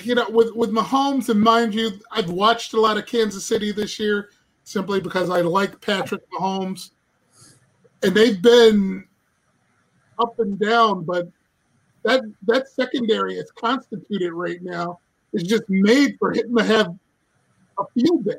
you 0.03 0.15
know 0.15 0.29
with 0.29 0.53
with 0.55 0.71
Mahomes 0.71 1.29
and 1.29 1.39
mind 1.39 1.73
you, 1.75 1.91
I've 2.11 2.29
watched 2.29 2.73
a 2.73 2.81
lot 2.81 2.97
of 2.97 3.05
Kansas 3.05 3.45
City 3.45 3.71
this 3.71 3.99
year 3.99 4.29
simply 4.63 5.01
because 5.01 5.29
I 5.29 5.41
like 5.41 5.79
Patrick 5.81 6.21
Mahomes. 6.31 6.91
And 8.03 8.15
they've 8.15 8.41
been 8.41 9.05
up 10.17 10.39
and 10.39 10.57
down, 10.59 11.03
but 11.03 11.29
that 12.03 12.21
that 12.47 12.67
secondary 12.69 13.35
is 13.35 13.51
constituted 13.51 14.33
right 14.33 14.61
now 14.61 14.99
is 15.33 15.43
just 15.43 15.63
made 15.69 16.17
for 16.17 16.31
him 16.31 16.55
to 16.55 16.63
have 16.63 16.95
a 17.79 17.83
field 17.93 18.25
day. 18.25 18.35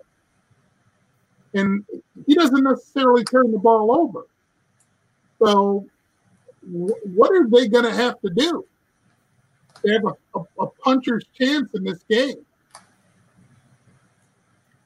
And 1.55 1.85
he 2.27 2.35
doesn't 2.35 2.63
necessarily 2.63 3.25
turn 3.25 3.53
the 3.53 3.59
ball 3.59 3.95
over. 3.97 4.27
So, 5.39 5.87
what 6.65 7.33
are 7.33 7.49
they 7.49 7.69
going 7.69 7.85
to 7.85 7.95
have 7.95 8.21
to 8.21 8.31
do? 8.31 8.65
They 9.83 9.93
have 9.93 10.05
a, 10.05 10.39
a, 10.39 10.43
a 10.61 10.71
puncher's 10.85 11.25
chance 11.39 11.71
in 11.75 11.85
this 11.85 12.03
game. 12.09 12.37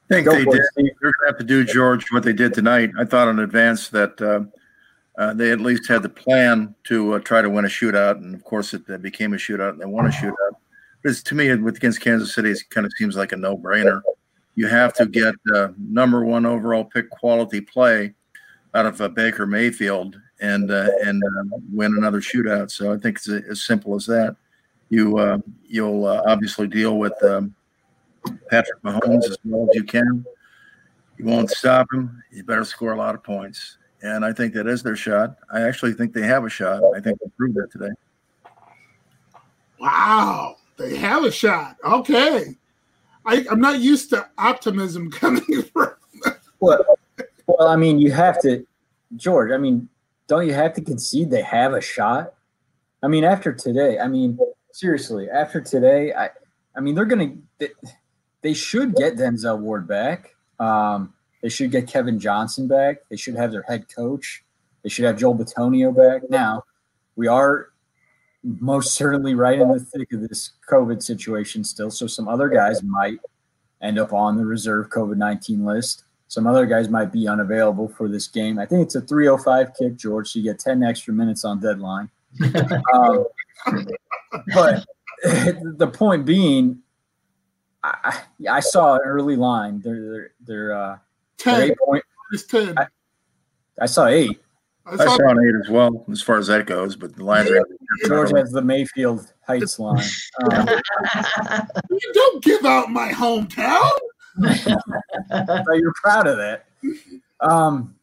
I 0.09 0.13
think 0.13 0.25
Go 0.25 0.31
they 0.33 0.45
did. 0.45 0.55
It. 0.55 0.61
They're 0.75 1.11
going 1.11 1.13
to 1.21 1.27
have 1.27 1.37
to 1.37 1.43
do, 1.43 1.63
George, 1.63 2.05
what 2.11 2.23
they 2.23 2.33
did 2.33 2.53
tonight. 2.53 2.91
I 2.97 3.05
thought 3.05 3.27
in 3.27 3.39
advance 3.39 3.89
that 3.89 4.19
uh, 4.21 4.41
uh, 5.21 5.33
they 5.33 5.51
at 5.51 5.59
least 5.59 5.87
had 5.87 6.01
the 6.01 6.09
plan 6.09 6.73
to 6.85 7.15
uh, 7.15 7.19
try 7.19 7.41
to 7.41 7.49
win 7.49 7.65
a 7.65 7.67
shootout, 7.67 8.17
and 8.17 8.33
of 8.33 8.43
course, 8.43 8.73
it, 8.73 8.87
it 8.87 9.01
became 9.01 9.33
a 9.33 9.37
shootout, 9.37 9.71
and 9.71 9.81
they 9.81 9.85
won 9.85 10.05
a 10.05 10.09
shootout. 10.09 10.53
But 11.03 11.15
to 11.15 11.35
me, 11.35 11.53
with 11.55 11.77
against 11.77 12.01
Kansas 12.01 12.33
City, 12.33 12.51
it 12.51 12.59
kind 12.69 12.85
of 12.85 12.93
seems 12.97 13.15
like 13.15 13.31
a 13.33 13.37
no-brainer. 13.37 14.01
You 14.55 14.67
have 14.67 14.93
to 14.95 15.05
get 15.05 15.35
uh, 15.53 15.69
number 15.77 16.25
one 16.25 16.45
overall 16.45 16.83
pick 16.83 17.09
quality 17.09 17.61
play 17.61 18.13
out 18.73 18.85
of 18.85 18.99
uh, 19.01 19.09
Baker 19.09 19.45
Mayfield 19.45 20.19
and 20.41 20.71
uh, 20.71 20.89
and 21.03 21.21
uh, 21.23 21.57
win 21.71 21.95
another 21.97 22.21
shootout. 22.21 22.71
So 22.71 22.93
I 22.93 22.97
think 22.97 23.17
it's 23.17 23.29
as 23.29 23.63
simple 23.63 23.95
as 23.95 24.05
that. 24.07 24.35
You 24.89 25.17
uh, 25.17 25.39
you'll 25.67 26.05
uh, 26.05 26.23
obviously 26.25 26.67
deal 26.67 26.97
with 26.97 27.13
um, 27.23 27.53
Patrick 28.49 28.81
Mahomes 28.83 29.25
as 29.25 29.37
well 29.43 29.67
as 29.69 29.75
you 29.75 29.83
can. 29.83 30.25
You 31.17 31.25
won't 31.25 31.49
stop 31.49 31.91
him. 31.91 32.21
You 32.31 32.43
better 32.43 32.63
score 32.63 32.93
a 32.93 32.97
lot 32.97 33.15
of 33.15 33.23
points. 33.23 33.77
And 34.03 34.23
I 34.23 34.31
think 34.31 34.53
that 34.53 34.67
is 34.67 34.83
their 34.83 34.95
shot. 34.95 35.35
I 35.51 35.61
actually 35.61 35.93
think 35.93 36.13
they 36.13 36.21
have 36.21 36.45
a 36.45 36.49
shot. 36.49 36.83
I 36.95 36.99
think 36.99 37.19
they 37.19 37.29
proved 37.35 37.55
that 37.55 37.71
today. 37.71 37.89
Wow. 39.79 40.57
They 40.77 40.95
have 40.97 41.23
a 41.23 41.31
shot. 41.31 41.77
Okay. 41.83 42.55
I, 43.25 43.45
am 43.49 43.59
not 43.59 43.79
used 43.79 44.11
to 44.11 44.27
optimism 44.37 45.09
coming 45.11 45.63
from. 45.73 45.93
well, 46.59 46.85
well, 47.47 47.67
I 47.67 47.75
mean, 47.75 47.97
you 47.99 48.11
have 48.11 48.39
to, 48.41 48.65
George. 49.15 49.51
I 49.51 49.57
mean, 49.57 49.89
don't 50.27 50.45
you 50.45 50.53
have 50.53 50.73
to 50.73 50.81
concede 50.81 51.29
they 51.29 51.41
have 51.41 51.73
a 51.73 51.81
shot? 51.81 52.33
I 53.01 53.07
mean, 53.07 53.23
after 53.23 53.53
today, 53.53 53.99
I 53.99 54.07
mean, 54.07 54.37
seriously, 54.71 55.29
after 55.29 55.61
today, 55.61 56.13
I, 56.13 56.29
I 56.75 56.81
mean, 56.81 56.95
they're 56.95 57.05
gonna, 57.05 57.35
they, 57.59 57.69
they 58.41 58.53
should 58.53 58.95
get 58.95 59.15
Denzel 59.15 59.59
Ward 59.59 59.87
back. 59.87 60.35
Um, 60.59 61.13
they 61.41 61.49
should 61.49 61.71
get 61.71 61.87
Kevin 61.87 62.19
Johnson 62.19 62.67
back. 62.67 62.97
They 63.09 63.17
should 63.17 63.35
have 63.35 63.51
their 63.51 63.63
head 63.63 63.85
coach. 63.93 64.43
They 64.83 64.89
should 64.89 65.05
have 65.05 65.17
Joel 65.17 65.35
Bitonio 65.37 65.95
back. 65.95 66.29
Now, 66.29 66.63
we 67.15 67.27
are 67.27 67.69
most 68.43 68.95
certainly 68.95 69.35
right 69.35 69.59
in 69.59 69.71
the 69.71 69.79
thick 69.79 70.13
of 70.13 70.27
this 70.27 70.51
COVID 70.69 71.03
situation 71.03 71.63
still. 71.63 71.91
So 71.91 72.07
some 72.07 72.27
other 72.27 72.49
guys 72.49 72.81
might 72.83 73.19
end 73.81 73.99
up 73.99 74.13
on 74.13 74.37
the 74.37 74.45
reserve 74.45 74.89
COVID 74.89 75.17
19 75.17 75.65
list. 75.65 76.03
Some 76.27 76.45
other 76.45 76.65
guys 76.65 76.89
might 76.89 77.11
be 77.11 77.27
unavailable 77.27 77.87
for 77.87 78.09
this 78.09 78.27
game. 78.27 78.59
I 78.59 78.65
think 78.65 78.83
it's 78.83 78.95
a 78.95 79.01
305 79.01 79.71
kick, 79.77 79.95
George. 79.95 80.29
So 80.29 80.39
you 80.39 80.43
get 80.43 80.59
10 80.59 80.83
extra 80.83 81.13
minutes 81.13 81.45
on 81.45 81.59
deadline. 81.59 82.09
um, 82.93 83.25
but 84.53 84.85
the 85.23 85.89
point 85.93 86.25
being, 86.25 86.79
I, 87.83 88.21
I 88.49 88.59
saw 88.59 88.95
an 88.95 89.01
early 89.05 89.37
line. 89.37 89.79
They're, 89.81 90.11
they're, 90.11 90.31
they're, 90.41 90.73
uh, 90.77 90.97
10. 91.37 91.61
Eight 91.61 91.77
point, 91.77 92.03
it's 92.33 92.43
10. 92.43 92.77
I, 92.77 92.87
I 93.79 93.85
saw 93.85 94.07
eight. 94.07 94.39
I 94.89 94.95
saw, 94.95 95.29
an 95.29 95.37
eight 95.45 95.55
as 95.65 95.69
well, 95.69 96.05
as 96.09 96.21
far 96.21 96.37
as 96.37 96.47
that 96.47 96.65
goes. 96.65 96.95
But 96.95 97.15
the 97.15 97.23
lines 97.23 97.49
are 97.49 97.65
George 98.05 98.31
has 98.31 98.51
the 98.51 98.61
Mayfield 98.61 99.33
Heights 99.45 99.79
line. 99.79 100.03
Um, 100.51 100.67
you 101.89 102.13
don't 102.13 102.43
give 102.43 102.63
out 102.63 102.91
my 102.91 103.11
hometown. 103.11 103.91
You're 105.31 105.93
proud 106.01 106.27
of 106.27 106.37
that. 106.37 106.65
Um, 107.39 107.95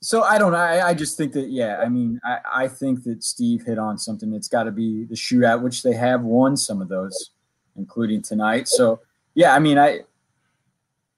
so 0.00 0.22
I 0.22 0.38
don't 0.38 0.52
know. 0.52 0.58
I, 0.58 0.88
I, 0.88 0.94
just 0.94 1.16
think 1.16 1.32
that 1.32 1.48
yeah. 1.48 1.78
I 1.78 1.88
mean, 1.88 2.20
I, 2.24 2.38
I 2.54 2.68
think 2.68 3.04
that 3.04 3.24
Steve 3.24 3.64
hit 3.64 3.78
on 3.78 3.96
something. 3.96 4.34
It's 4.34 4.48
got 4.48 4.64
to 4.64 4.70
be 4.70 5.04
the 5.04 5.14
shootout, 5.14 5.62
which 5.62 5.82
they 5.82 5.94
have 5.94 6.22
won 6.22 6.58
some 6.58 6.82
of 6.82 6.88
those, 6.88 7.30
including 7.76 8.20
tonight. 8.20 8.68
So 8.68 9.00
yeah, 9.34 9.54
I 9.54 9.58
mean, 9.58 9.78
I 9.78 10.00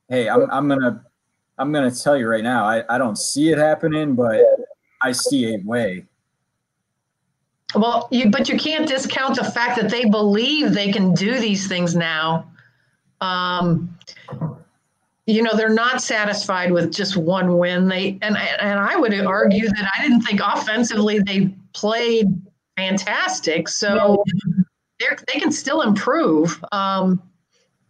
hey, 0.08 0.28
I'm 0.28 0.48
I'm 0.50 0.68
gonna 0.68 1.04
I'm 1.58 1.72
gonna 1.72 1.90
tell 1.90 2.16
you 2.16 2.28
right 2.28 2.44
now. 2.44 2.64
I, 2.64 2.84
I 2.88 2.98
don't 2.98 3.16
see 3.18 3.50
it 3.50 3.58
happening, 3.58 4.14
but 4.14 4.40
I 5.02 5.12
see 5.12 5.54
a 5.54 5.58
way. 5.64 6.06
Well, 7.74 8.08
you, 8.10 8.30
but 8.30 8.48
you 8.48 8.56
can't 8.56 8.88
discount 8.88 9.36
the 9.36 9.44
fact 9.44 9.80
that 9.80 9.90
they 9.90 10.04
believe 10.04 10.72
they 10.72 10.92
can 10.92 11.12
do 11.12 11.38
these 11.38 11.66
things 11.66 11.94
now. 11.94 12.50
Um, 13.20 13.98
you 15.26 15.42
know, 15.42 15.56
they're 15.56 15.68
not 15.68 16.00
satisfied 16.00 16.70
with 16.70 16.92
just 16.92 17.16
one 17.16 17.58
win. 17.58 17.88
They 17.88 18.18
and 18.22 18.36
and 18.36 18.78
I 18.78 18.96
would 18.96 19.12
argue 19.26 19.68
that 19.68 19.90
I 19.96 20.02
didn't 20.02 20.22
think 20.22 20.40
offensively 20.42 21.18
they 21.18 21.52
played 21.72 22.28
fantastic. 22.76 23.68
So 23.68 24.24
they 25.00 25.06
they 25.32 25.40
can 25.40 25.50
still 25.50 25.82
improve. 25.82 26.64
Um, 26.70 27.20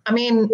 I 0.07 0.13
mean, 0.13 0.49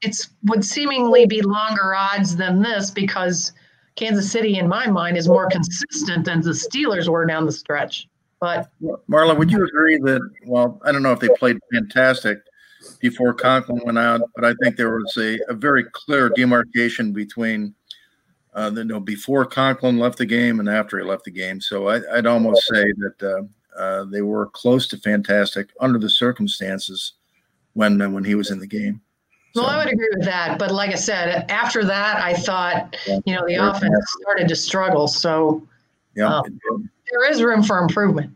it's 0.00 0.30
would 0.44 0.64
seemingly 0.64 1.26
be 1.26 1.42
longer 1.42 1.94
odds 1.94 2.34
than 2.34 2.62
this 2.62 2.90
because 2.90 3.52
Kansas 3.96 4.30
City, 4.30 4.58
in 4.58 4.66
my 4.66 4.86
mind, 4.86 5.18
is 5.18 5.28
more 5.28 5.48
consistent 5.50 6.24
than 6.24 6.40
the 6.40 6.50
Steelers 6.50 7.08
were 7.08 7.26
down 7.26 7.44
the 7.44 7.52
stretch. 7.52 8.08
But 8.40 8.70
Marla, 9.10 9.36
would 9.36 9.50
you 9.50 9.62
agree 9.62 9.98
that? 9.98 10.20
Well, 10.46 10.80
I 10.82 10.92
don't 10.92 11.02
know 11.02 11.12
if 11.12 11.20
they 11.20 11.28
played 11.38 11.58
fantastic 11.72 12.38
before 13.00 13.34
Conklin 13.34 13.80
went 13.84 13.98
out, 13.98 14.22
but 14.34 14.44
I 14.44 14.54
think 14.62 14.76
there 14.76 14.96
was 14.96 15.16
a, 15.18 15.38
a 15.48 15.54
very 15.54 15.84
clear 15.92 16.30
demarcation 16.30 17.12
between 17.12 17.74
uh, 18.54 18.70
the, 18.70 18.82
you 18.82 18.86
know, 18.86 19.00
before 19.00 19.44
Conklin 19.44 19.98
left 19.98 20.18
the 20.18 20.26
game 20.26 20.60
and 20.60 20.68
after 20.68 20.98
he 20.98 21.04
left 21.04 21.24
the 21.24 21.30
game. 21.30 21.60
So 21.60 21.88
I, 21.88 22.00
would 22.14 22.26
almost 22.26 22.66
say 22.66 22.84
that 22.98 23.22
uh, 23.22 23.78
uh, 23.78 24.04
they 24.04 24.22
were 24.22 24.46
close 24.46 24.86
to 24.88 24.98
fantastic 24.98 25.70
under 25.80 25.98
the 25.98 26.10
circumstances 26.10 27.14
when 27.72 28.12
when 28.12 28.24
he 28.24 28.34
was 28.34 28.50
in 28.50 28.60
the 28.60 28.66
game. 28.66 29.00
Well, 29.54 29.66
I 29.66 29.76
would 29.76 29.92
agree 29.92 30.08
with 30.16 30.24
that. 30.24 30.58
But 30.58 30.72
like 30.72 30.90
I 30.90 30.96
said, 30.96 31.48
after 31.50 31.84
that, 31.84 32.16
I 32.16 32.34
thought, 32.34 32.96
you 33.06 33.34
know, 33.34 33.44
the 33.46 33.54
offense 33.54 33.94
started 34.20 34.48
to 34.48 34.56
struggle. 34.56 35.06
So 35.06 35.66
yeah, 36.16 36.38
um, 36.38 36.60
there 37.10 37.30
is 37.30 37.42
room 37.42 37.62
for 37.62 37.78
improvement. 37.78 38.34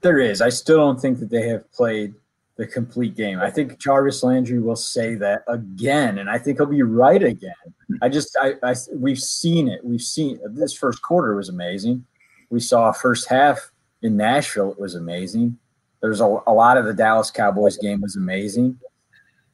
There 0.00 0.18
is. 0.18 0.40
I 0.40 0.48
still 0.48 0.78
don't 0.78 1.00
think 1.00 1.18
that 1.18 1.28
they 1.28 1.48
have 1.48 1.70
played 1.72 2.14
the 2.60 2.66
complete 2.66 3.16
game. 3.16 3.40
I 3.40 3.50
think 3.50 3.78
Jarvis 3.78 4.22
Landry 4.22 4.58
will 4.58 4.76
say 4.76 5.14
that 5.14 5.44
again, 5.48 6.18
and 6.18 6.28
I 6.28 6.36
think 6.36 6.58
he'll 6.58 6.66
be 6.66 6.82
right 6.82 7.22
again. 7.22 7.54
I 8.02 8.10
just 8.10 8.36
I, 8.38 8.52
I 8.62 8.74
we've 8.92 9.18
seen 9.18 9.66
it. 9.66 9.82
We've 9.82 10.02
seen 10.02 10.38
this 10.44 10.74
first 10.74 11.00
quarter 11.00 11.34
was 11.34 11.48
amazing. 11.48 12.04
We 12.50 12.60
saw 12.60 12.92
first 12.92 13.30
half 13.30 13.70
in 14.02 14.14
Nashville. 14.14 14.72
It 14.72 14.78
was 14.78 14.94
amazing. 14.94 15.56
There's 16.02 16.20
a, 16.20 16.26
a 16.46 16.52
lot 16.52 16.76
of 16.76 16.84
the 16.84 16.92
Dallas 16.92 17.30
Cowboys 17.30 17.78
game 17.78 18.02
was 18.02 18.16
amazing, 18.16 18.78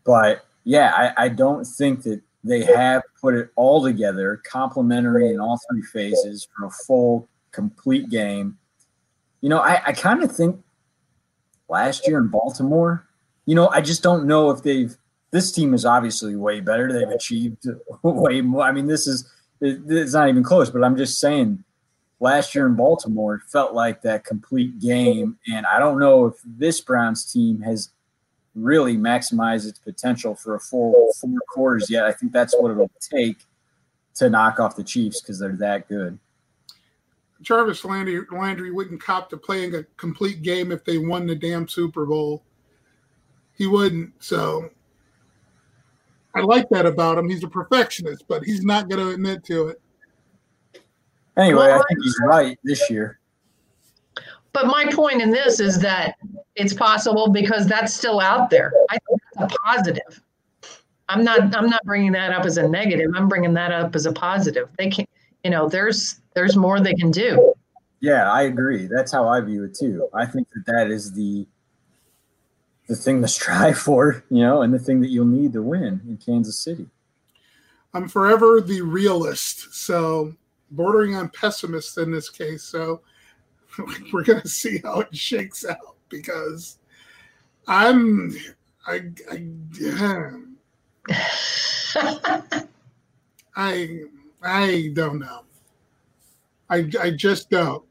but 0.04 0.44
yeah, 0.64 1.12
I, 1.16 1.26
I 1.26 1.28
don't 1.28 1.64
think 1.64 2.02
that 2.02 2.22
they 2.42 2.64
have 2.64 3.02
put 3.20 3.34
it 3.34 3.50
all 3.54 3.84
together, 3.84 4.42
complementary 4.44 5.30
in 5.30 5.38
all 5.38 5.60
three 5.70 5.82
phases 5.82 6.48
for 6.58 6.66
a 6.66 6.70
full, 6.70 7.28
complete 7.52 8.10
game. 8.10 8.58
You 9.42 9.48
know, 9.48 9.60
I, 9.60 9.80
I 9.86 9.92
kind 9.92 10.24
of 10.24 10.34
think 10.34 10.60
last 11.68 12.06
year 12.06 12.18
in 12.18 12.28
Baltimore, 12.28 13.06
you 13.44 13.54
know, 13.54 13.68
I 13.68 13.80
just 13.80 14.02
don't 14.02 14.26
know 14.26 14.50
if 14.50 14.62
they've. 14.62 14.96
This 15.32 15.52
team 15.52 15.74
is 15.74 15.84
obviously 15.84 16.36
way 16.36 16.60
better. 16.60 16.92
They've 16.92 17.08
achieved 17.08 17.66
way 18.02 18.40
more. 18.40 18.62
I 18.62 18.72
mean, 18.72 18.86
this 18.86 19.06
is 19.06 19.30
it's 19.60 20.14
not 20.14 20.28
even 20.28 20.42
close. 20.42 20.70
But 20.70 20.84
I'm 20.84 20.96
just 20.96 21.18
saying, 21.18 21.62
last 22.20 22.54
year 22.54 22.66
in 22.66 22.74
Baltimore 22.74 23.42
felt 23.48 23.74
like 23.74 24.02
that 24.02 24.24
complete 24.24 24.78
game, 24.78 25.38
and 25.52 25.66
I 25.66 25.78
don't 25.78 25.98
know 25.98 26.26
if 26.26 26.34
this 26.44 26.80
Browns 26.80 27.30
team 27.30 27.60
has 27.62 27.90
really 28.54 28.96
maximized 28.96 29.68
its 29.68 29.78
potential 29.78 30.34
for 30.34 30.54
a 30.54 30.60
full 30.60 31.12
four 31.20 31.38
quarters 31.48 31.90
yet. 31.90 32.04
I 32.04 32.12
think 32.12 32.32
that's 32.32 32.54
what 32.56 32.70
it'll 32.70 32.90
take 33.00 33.38
to 34.14 34.30
knock 34.30 34.58
off 34.58 34.76
the 34.76 34.84
Chiefs 34.84 35.20
because 35.20 35.38
they're 35.38 35.56
that 35.56 35.88
good. 35.88 36.18
Jarvis 37.42 37.84
Landry, 37.84 38.22
Landry 38.32 38.72
wouldn't 38.72 39.02
cop 39.02 39.28
to 39.30 39.36
playing 39.36 39.74
a 39.74 39.84
complete 39.96 40.42
game 40.42 40.72
if 40.72 40.84
they 40.84 40.98
won 40.98 41.26
the 41.26 41.34
damn 41.34 41.68
Super 41.68 42.06
Bowl. 42.06 42.42
He 43.54 43.66
wouldn't. 43.66 44.12
So 44.22 44.70
I 46.34 46.40
like 46.40 46.68
that 46.70 46.86
about 46.86 47.18
him. 47.18 47.28
He's 47.28 47.44
a 47.44 47.48
perfectionist, 47.48 48.24
but 48.28 48.44
he's 48.44 48.64
not 48.64 48.88
going 48.88 49.04
to 49.04 49.12
admit 49.12 49.44
to 49.44 49.68
it. 49.68 49.80
Anyway, 51.36 51.70
I 51.70 51.76
think 51.88 52.02
he's 52.02 52.18
right 52.24 52.58
this 52.64 52.88
year. 52.90 53.18
But 54.52 54.66
my 54.66 54.86
point 54.90 55.20
in 55.20 55.30
this 55.30 55.60
is 55.60 55.78
that 55.80 56.16
it's 56.54 56.72
possible 56.72 57.28
because 57.28 57.66
that's 57.66 57.92
still 57.92 58.20
out 58.20 58.48
there. 58.48 58.72
I 58.88 58.96
think 59.06 59.20
that's 59.34 59.52
a 59.52 59.58
positive. 59.58 60.22
I'm 61.08 61.22
not 61.22 61.54
I'm 61.54 61.68
not 61.68 61.84
bringing 61.84 62.12
that 62.12 62.32
up 62.32 62.46
as 62.46 62.56
a 62.56 62.66
negative. 62.66 63.10
I'm 63.14 63.28
bringing 63.28 63.52
that 63.54 63.70
up 63.70 63.94
as 63.94 64.06
a 64.06 64.12
positive. 64.12 64.70
They 64.78 64.88
can 64.88 65.06
you 65.44 65.50
know, 65.50 65.68
there's 65.68 66.20
there's 66.36 66.54
more 66.54 66.78
they 66.78 66.92
can 66.92 67.10
do. 67.10 67.54
Yeah, 68.00 68.30
I 68.30 68.42
agree. 68.42 68.86
That's 68.86 69.10
how 69.10 69.26
I 69.26 69.40
view 69.40 69.64
it 69.64 69.74
too. 69.74 70.06
I 70.12 70.26
think 70.26 70.48
that 70.50 70.66
that 70.66 70.90
is 70.90 71.12
the 71.12 71.46
the 72.88 72.94
thing 72.94 73.22
to 73.22 73.28
strive 73.38 73.78
for, 73.78 74.22
you 74.30 74.42
know, 74.42 74.60
and 74.62 74.72
the 74.72 74.78
thing 74.78 75.00
that 75.00 75.08
you'll 75.08 75.24
need 75.24 75.54
to 75.54 75.62
win 75.62 76.02
in 76.06 76.18
Kansas 76.18 76.58
City. 76.58 76.86
I'm 77.94 78.06
forever 78.06 78.60
the 78.60 78.82
realist, 78.82 79.74
so 79.74 80.34
bordering 80.70 81.16
on 81.16 81.30
pessimist 81.30 81.96
in 81.96 82.12
this 82.12 82.28
case. 82.28 82.62
So 82.62 83.00
we're 84.12 84.24
gonna 84.24 84.46
see 84.46 84.78
how 84.84 85.00
it 85.00 85.16
shakes 85.16 85.64
out 85.64 85.96
because 86.10 86.76
I'm 87.66 88.36
I 88.86 89.10
I 89.32 89.46
I 93.56 94.00
I 94.42 94.90
don't 94.92 95.18
know. 95.18 95.46
I 96.70 96.90
I 97.00 97.10
just 97.10 97.50
don't. 97.50 97.84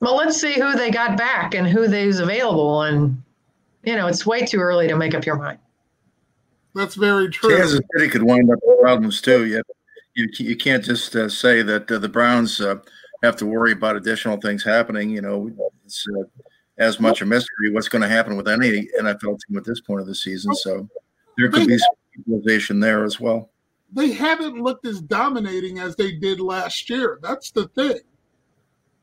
Well, 0.00 0.16
let's 0.16 0.40
see 0.40 0.54
who 0.54 0.74
they 0.74 0.90
got 0.90 1.16
back 1.16 1.54
and 1.54 1.66
who 1.66 1.88
they's 1.88 2.18
available, 2.18 2.82
and 2.82 3.22
you 3.84 3.96
know 3.96 4.06
it's 4.06 4.26
way 4.26 4.44
too 4.44 4.58
early 4.58 4.88
to 4.88 4.96
make 4.96 5.14
up 5.14 5.24
your 5.24 5.36
mind. 5.36 5.58
That's 6.74 6.96
very 6.96 7.30
true. 7.30 7.56
Kansas 7.56 7.80
City 7.94 8.08
could 8.10 8.22
wind 8.22 8.50
up 8.50 8.58
with 8.62 8.80
problems 8.80 9.20
too. 9.20 9.46
You 9.46 9.62
you, 10.14 10.28
you 10.38 10.56
can't 10.56 10.84
just 10.84 11.14
uh, 11.16 11.28
say 11.28 11.62
that 11.62 11.90
uh, 11.90 11.98
the 11.98 12.08
Browns 12.08 12.60
uh, 12.60 12.76
have 13.22 13.36
to 13.36 13.46
worry 13.46 13.72
about 13.72 13.96
additional 13.96 14.36
things 14.36 14.64
happening. 14.64 15.10
You 15.10 15.22
know, 15.22 15.50
it's 15.84 16.04
uh, 16.18 16.24
as 16.78 17.00
much 17.00 17.22
a 17.22 17.26
mystery 17.26 17.70
what's 17.72 17.88
going 17.88 18.02
to 18.02 18.08
happen 18.08 18.36
with 18.36 18.48
any 18.48 18.88
NFL 19.00 19.38
team 19.46 19.56
at 19.56 19.64
this 19.64 19.80
point 19.80 20.00
of 20.00 20.06
the 20.06 20.14
season. 20.14 20.54
So 20.54 20.88
there 21.38 21.48
could 21.48 21.66
be 21.66 21.78
some 21.78 21.94
equalization 22.18 22.80
there 22.80 23.04
as 23.04 23.20
well. 23.20 23.50
They 23.94 24.12
haven't 24.12 24.56
looked 24.56 24.86
as 24.86 25.00
dominating 25.00 25.78
as 25.78 25.94
they 25.94 26.12
did 26.12 26.40
last 26.40 26.90
year. 26.90 27.18
That's 27.22 27.52
the 27.52 27.68
thing. 27.68 28.00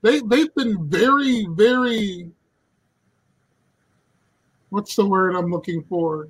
They 0.02 0.20
they've 0.20 0.54
been 0.54 0.90
very 0.90 1.48
very. 1.50 2.30
What's 4.70 4.96
the 4.96 5.06
word 5.06 5.36
I'm 5.36 5.50
looking 5.50 5.84
for? 5.84 6.28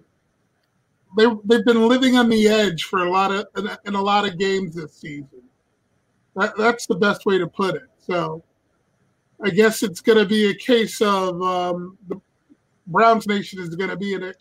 They 1.18 1.26
they've 1.44 1.66
been 1.66 1.88
living 1.88 2.18
on 2.18 2.30
the 2.30 2.48
edge 2.48 2.84
for 2.84 3.00
a 3.00 3.10
lot 3.10 3.32
of 3.32 3.48
in 3.58 3.68
a, 3.68 3.80
in 3.86 3.96
a 3.96 4.02
lot 4.02 4.28
of 4.28 4.38
games 4.38 4.76
this 4.76 4.94
season. 4.94 5.42
That, 6.36 6.56
that's 6.58 6.86
the 6.86 6.96
best 6.96 7.26
way 7.26 7.38
to 7.40 7.48
put 7.48 7.76
it. 7.76 7.90
So 7.98 8.44
I 9.44 9.50
guess 9.50 9.84
it's 9.84 10.02
going 10.02 10.20
to 10.20 10.26
be 10.26 10.50
a 10.50 10.56
case 10.56 11.02
of 11.02 11.42
um, 11.42 11.98
the 12.08 12.22
Browns 12.88 13.28
Nation 13.28 13.60
is 13.60 13.76
going 13.76 13.90
to 13.90 13.98
be 13.98 14.14
in 14.14 14.24
a 14.24 14.34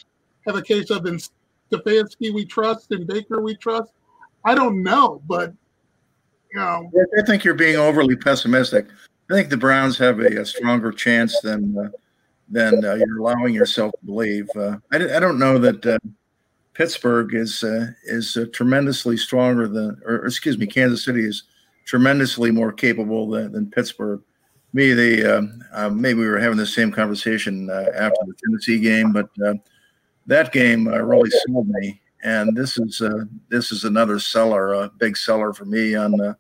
have 0.46 0.56
a 0.56 0.62
case 0.62 0.90
of 0.90 1.06
in 1.06 1.18
Stefanski 1.70 2.35
we 2.35 2.44
trust 2.44 2.90
and 2.92 3.06
Baker 3.06 3.40
we 3.40 3.56
trust. 3.56 3.92
I 4.44 4.55
don't 4.55 4.83
know, 4.83 5.22
but 5.26 5.53
you 6.53 6.59
know, 6.59 6.90
I 7.18 7.22
think 7.26 7.44
you're 7.44 7.55
being 7.55 7.76
overly 7.76 8.16
pessimistic. 8.16 8.87
I 9.31 9.35
think 9.35 9.48
the 9.48 9.57
Browns 9.57 9.96
have 9.98 10.18
a, 10.18 10.40
a 10.40 10.44
stronger 10.44 10.90
chance 10.90 11.38
than 11.40 11.76
uh, 11.79 11.90
than 12.48 12.85
uh, 12.85 12.94
you're 12.94 13.18
allowing 13.18 13.55
yourself 13.55 13.92
to 13.92 14.07
believe. 14.07 14.48
Uh, 14.57 14.79
I, 14.90 14.96
I 15.16 15.20
don't 15.20 15.38
know 15.38 15.59
that 15.59 15.87
uh, 15.87 15.98
Pittsburgh 16.74 17.35
is 17.35 17.62
uh, 17.62 17.88
is 18.05 18.37
uh, 18.37 18.46
tremendously 18.53 19.16
stronger 19.16 19.68
than, 19.68 20.00
or 20.05 20.26
excuse 20.26 20.59
me, 20.59 20.66
Kansas 20.66 21.05
City 21.05 21.24
is 21.24 21.44
tremendously 21.85 22.50
more 22.50 22.72
capable 22.72 23.29
than, 23.29 23.53
than 23.53 23.70
Pittsburgh. 23.70 24.20
Me, 24.72 24.92
they 24.92 25.24
um, 25.24 25.62
maybe 25.92 26.20
we 26.20 26.29
were 26.29 26.38
having 26.38 26.59
the 26.59 26.66
same 26.66 26.92
conversation 26.92 27.68
after 27.70 28.20
the 28.24 28.35
Tennessee 28.44 28.79
game, 28.79 29.12
but 29.12 29.29
that 30.26 30.53
game 30.53 30.87
really 30.87 31.31
sold 31.31 31.68
me. 31.68 32.00
And 32.22 32.56
this 32.56 32.78
is 32.78 33.00
uh, 33.00 33.24
this 33.48 33.72
is 33.72 33.85
another 33.85 34.18
seller, 34.18 34.74
a 34.74 34.90
big 34.90 35.16
seller 35.16 35.52
for 35.52 35.64
me 35.64 35.94
on 35.94 36.12
the 36.12 36.37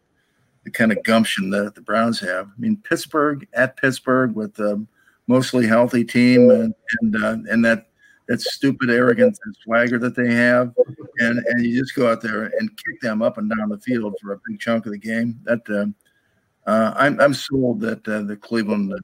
kind 0.72 0.92
of 0.92 1.02
gumption 1.04 1.50
that 1.50 1.74
the 1.74 1.80
Browns 1.80 2.20
have. 2.20 2.46
I 2.46 2.60
mean, 2.60 2.76
Pittsburgh 2.76 3.46
at 3.54 3.76
Pittsburgh 3.76 4.34
with 4.34 4.58
a 4.58 4.84
mostly 5.26 5.66
healthy 5.66 6.04
team 6.04 6.50
and 6.50 6.74
and, 7.00 7.16
uh, 7.16 7.36
and 7.50 7.64
that 7.64 7.86
that 8.28 8.40
stupid 8.40 8.90
arrogance 8.90 9.40
and 9.44 9.56
swagger 9.64 9.98
that 9.98 10.14
they 10.14 10.32
have, 10.32 10.72
and 11.18 11.38
and 11.46 11.64
you 11.64 11.80
just 11.80 11.96
go 11.96 12.10
out 12.10 12.20
there 12.20 12.44
and 12.44 12.70
kick 12.84 13.00
them 13.00 13.22
up 13.22 13.38
and 13.38 13.50
down 13.56 13.70
the 13.70 13.78
field 13.78 14.14
for 14.20 14.32
a 14.32 14.40
big 14.46 14.60
chunk 14.60 14.86
of 14.86 14.92
the 14.92 14.98
game. 14.98 15.40
That 15.44 15.68
uh, 15.68 16.70
uh, 16.70 16.94
I'm 16.96 17.20
I'm 17.20 17.34
sold 17.34 17.80
that 17.80 18.06
uh, 18.06 18.22
the 18.22 18.36
Cleveland 18.36 18.94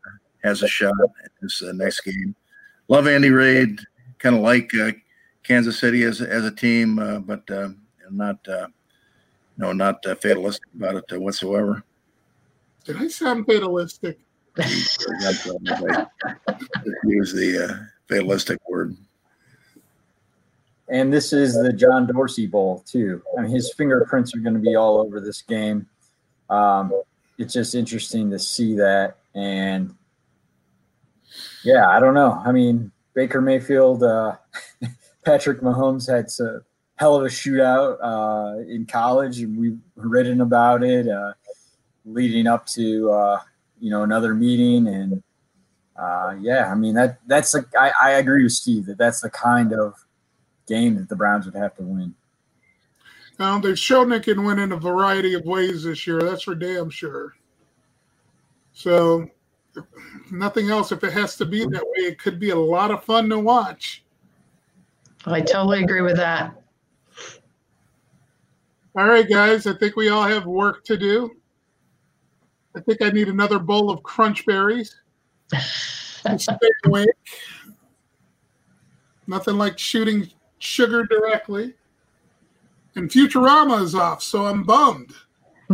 has 0.45 0.63
a 0.63 0.69
shot 0.69 0.95
at 1.25 1.33
this 1.41 1.63
uh, 1.63 1.73
next 1.73 2.03
game. 2.03 2.37
Love 2.89 3.09
Andy 3.09 3.31
Reid, 3.31 3.81
kind 4.19 4.37
of 4.37 4.43
like 4.43 4.71
uh, 4.75 4.93
Kansas 5.47 5.79
City 5.79 6.03
as 6.03 6.21
as 6.21 6.45
a 6.45 6.51
team, 6.51 6.99
uh, 6.99 7.19
but 7.21 7.49
not 8.11 8.39
no 9.57 9.73
not 9.73 10.05
fatalistic 10.21 10.69
about 10.75 10.97
it 10.97 11.21
whatsoever. 11.21 11.83
Did 12.85 12.97
I 12.97 13.09
sound 13.09 13.47
fatalistic? 13.47 14.19
Use 17.05 17.33
the 17.33 17.89
fatalistic 18.09 18.59
word 18.69 18.97
and 20.89 21.13
this 21.13 21.33
is 21.33 21.61
the 21.61 21.73
John 21.73 22.07
Dorsey 22.07 22.47
Bowl 22.47 22.83
too. 22.87 23.23
I 23.37 23.43
mean, 23.43 23.51
his 23.51 23.73
fingerprints 23.75 24.35
are 24.35 24.39
going 24.41 24.55
to 24.55 24.61
be 24.61 24.77
all 24.77 24.99
over 24.99 25.21
this 25.21 25.43
game. 25.43 25.87
Um, 26.49 26.93
it's 27.39 27.53
just 27.53 27.75
interesting 27.75 28.31
to 28.31 28.39
see 28.39 28.77
that, 28.77 29.17
and 29.35 29.95
yeah, 31.65 31.89
I 31.89 32.01
don't 32.01 32.15
know. 32.15 32.41
I 32.45 32.53
mean, 32.53 32.93
Baker 33.15 33.41
Mayfield, 33.41 34.03
uh, 34.05 34.37
Patrick 35.27 35.61
Mahomes 35.61 36.09
had 36.09 36.27
a 36.47 36.61
hell 36.95 37.17
of 37.17 37.25
a 37.25 37.29
shootout 37.29 37.99
uh, 38.01 38.61
in 38.61 38.87
college, 38.87 39.41
and 39.41 39.59
we've 39.59 39.79
written 39.97 40.41
about 40.41 40.85
it 40.85 41.09
uh, 41.09 41.33
leading 42.05 42.47
up 42.47 42.65
to 42.67 43.11
uh, 43.11 43.41
you 43.81 43.91
know 43.91 44.05
another 44.05 44.35
meeting, 44.35 44.87
and 44.87 45.21
uh, 46.01 46.37
yeah, 46.41 46.71
I 46.71 46.77
mean 46.77 46.95
that 46.95 47.19
that's 47.27 47.55
like 47.55 47.67
I, 47.77 48.13
agree 48.13 48.45
with 48.45 48.53
Steve 48.53 48.87
that 48.87 48.99
that's 48.99 49.21
the 49.21 49.29
kind 49.29 49.73
of 49.73 49.95
game 50.69 50.95
that 50.95 51.09
the 51.09 51.17
Browns 51.17 51.45
would 51.45 51.57
have 51.57 51.75
to 51.75 51.83
win. 51.83 52.15
Now 53.41 53.59
they've 53.59 53.79
shown 53.79 54.09
they 54.09 54.21
can 54.21 54.45
win 54.45 54.61
in 54.61 54.71
a 54.71 54.77
variety 54.77 55.35
of 55.35 55.45
ways 55.45 55.83
this 55.83 56.07
year. 56.07 56.21
That's 56.21 56.43
for 56.43 56.55
damn 56.55 56.89
sure. 56.89 57.35
So, 58.73 59.29
nothing 60.31 60.71
else. 60.71 60.93
If 60.93 61.03
it 61.03 61.13
has 61.13 61.35
to 61.39 61.45
be 61.45 61.65
that 61.65 61.85
way, 61.85 62.05
it 62.05 62.21
could 62.21 62.39
be 62.39 62.51
a 62.51 62.57
lot 62.57 62.93
of 62.93 63.03
fun 63.03 63.29
to 63.31 63.41
watch. 63.41 64.05
I 65.27 65.41
totally 65.41 65.83
agree 65.83 66.03
with 66.03 66.17
that. 66.17 66.55
All 68.97 69.07
right, 69.07 69.29
guys. 69.29 69.67
I 69.67 69.75
think 69.75 69.97
we 69.97 70.09
all 70.09 70.23
have 70.23 70.47
work 70.47 70.85
to 70.85 70.97
do. 70.97 71.33
I 72.75 72.81
think 72.81 73.03
I 73.03 73.11
need 73.11 73.29
another 73.29 73.59
bowl 73.59 73.91
of 73.91 74.03
crunch 74.03 74.47
berries. 74.47 74.97
stay 76.37 76.57
awake. 76.87 77.09
Nothing 79.27 79.57
like 79.59 79.79
shooting 79.79 80.29
sugar 80.59 81.05
directly. 81.05 81.75
and 82.95 83.11
Futurama 83.11 83.83
is 83.83 83.95
off, 83.95 84.23
so 84.23 84.47
I'm 84.47 84.63
bummed. 84.63 85.13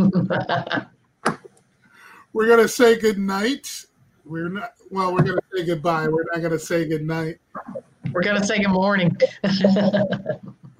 we're 2.33 2.47
gonna 2.47 2.67
say 2.67 2.99
good 2.99 3.19
night. 3.19 3.85
We're 4.25 4.49
not. 4.49 4.73
Well, 4.89 5.13
we're 5.13 5.21
gonna 5.21 5.39
say 5.55 5.65
goodbye. 5.65 6.07
We're 6.07 6.25
not 6.33 6.41
gonna 6.41 6.59
say 6.59 6.87
good 6.87 7.05
night. 7.05 7.37
We're 8.13 8.23
gonna 8.23 8.45
say 8.45 8.59
good 8.59 8.69
morning. 8.69 9.17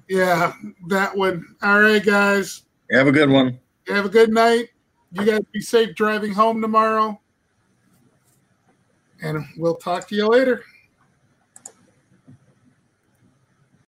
Yeah, 0.08 0.52
that 0.88 1.16
one. 1.16 1.56
All 1.62 1.80
right, 1.80 2.04
guys. 2.04 2.62
Have 2.90 3.06
a 3.06 3.12
good 3.12 3.30
one. 3.30 3.58
Have 3.88 4.04
a 4.04 4.10
good 4.10 4.30
night. 4.30 4.68
You 5.12 5.24
guys 5.24 5.40
be 5.52 5.60
safe 5.60 5.94
driving 5.94 6.32
home 6.32 6.60
tomorrow. 6.60 7.20
And 9.22 9.46
we'll 9.56 9.76
talk 9.76 10.06
to 10.08 10.14
you 10.14 10.28
later. 10.28 10.62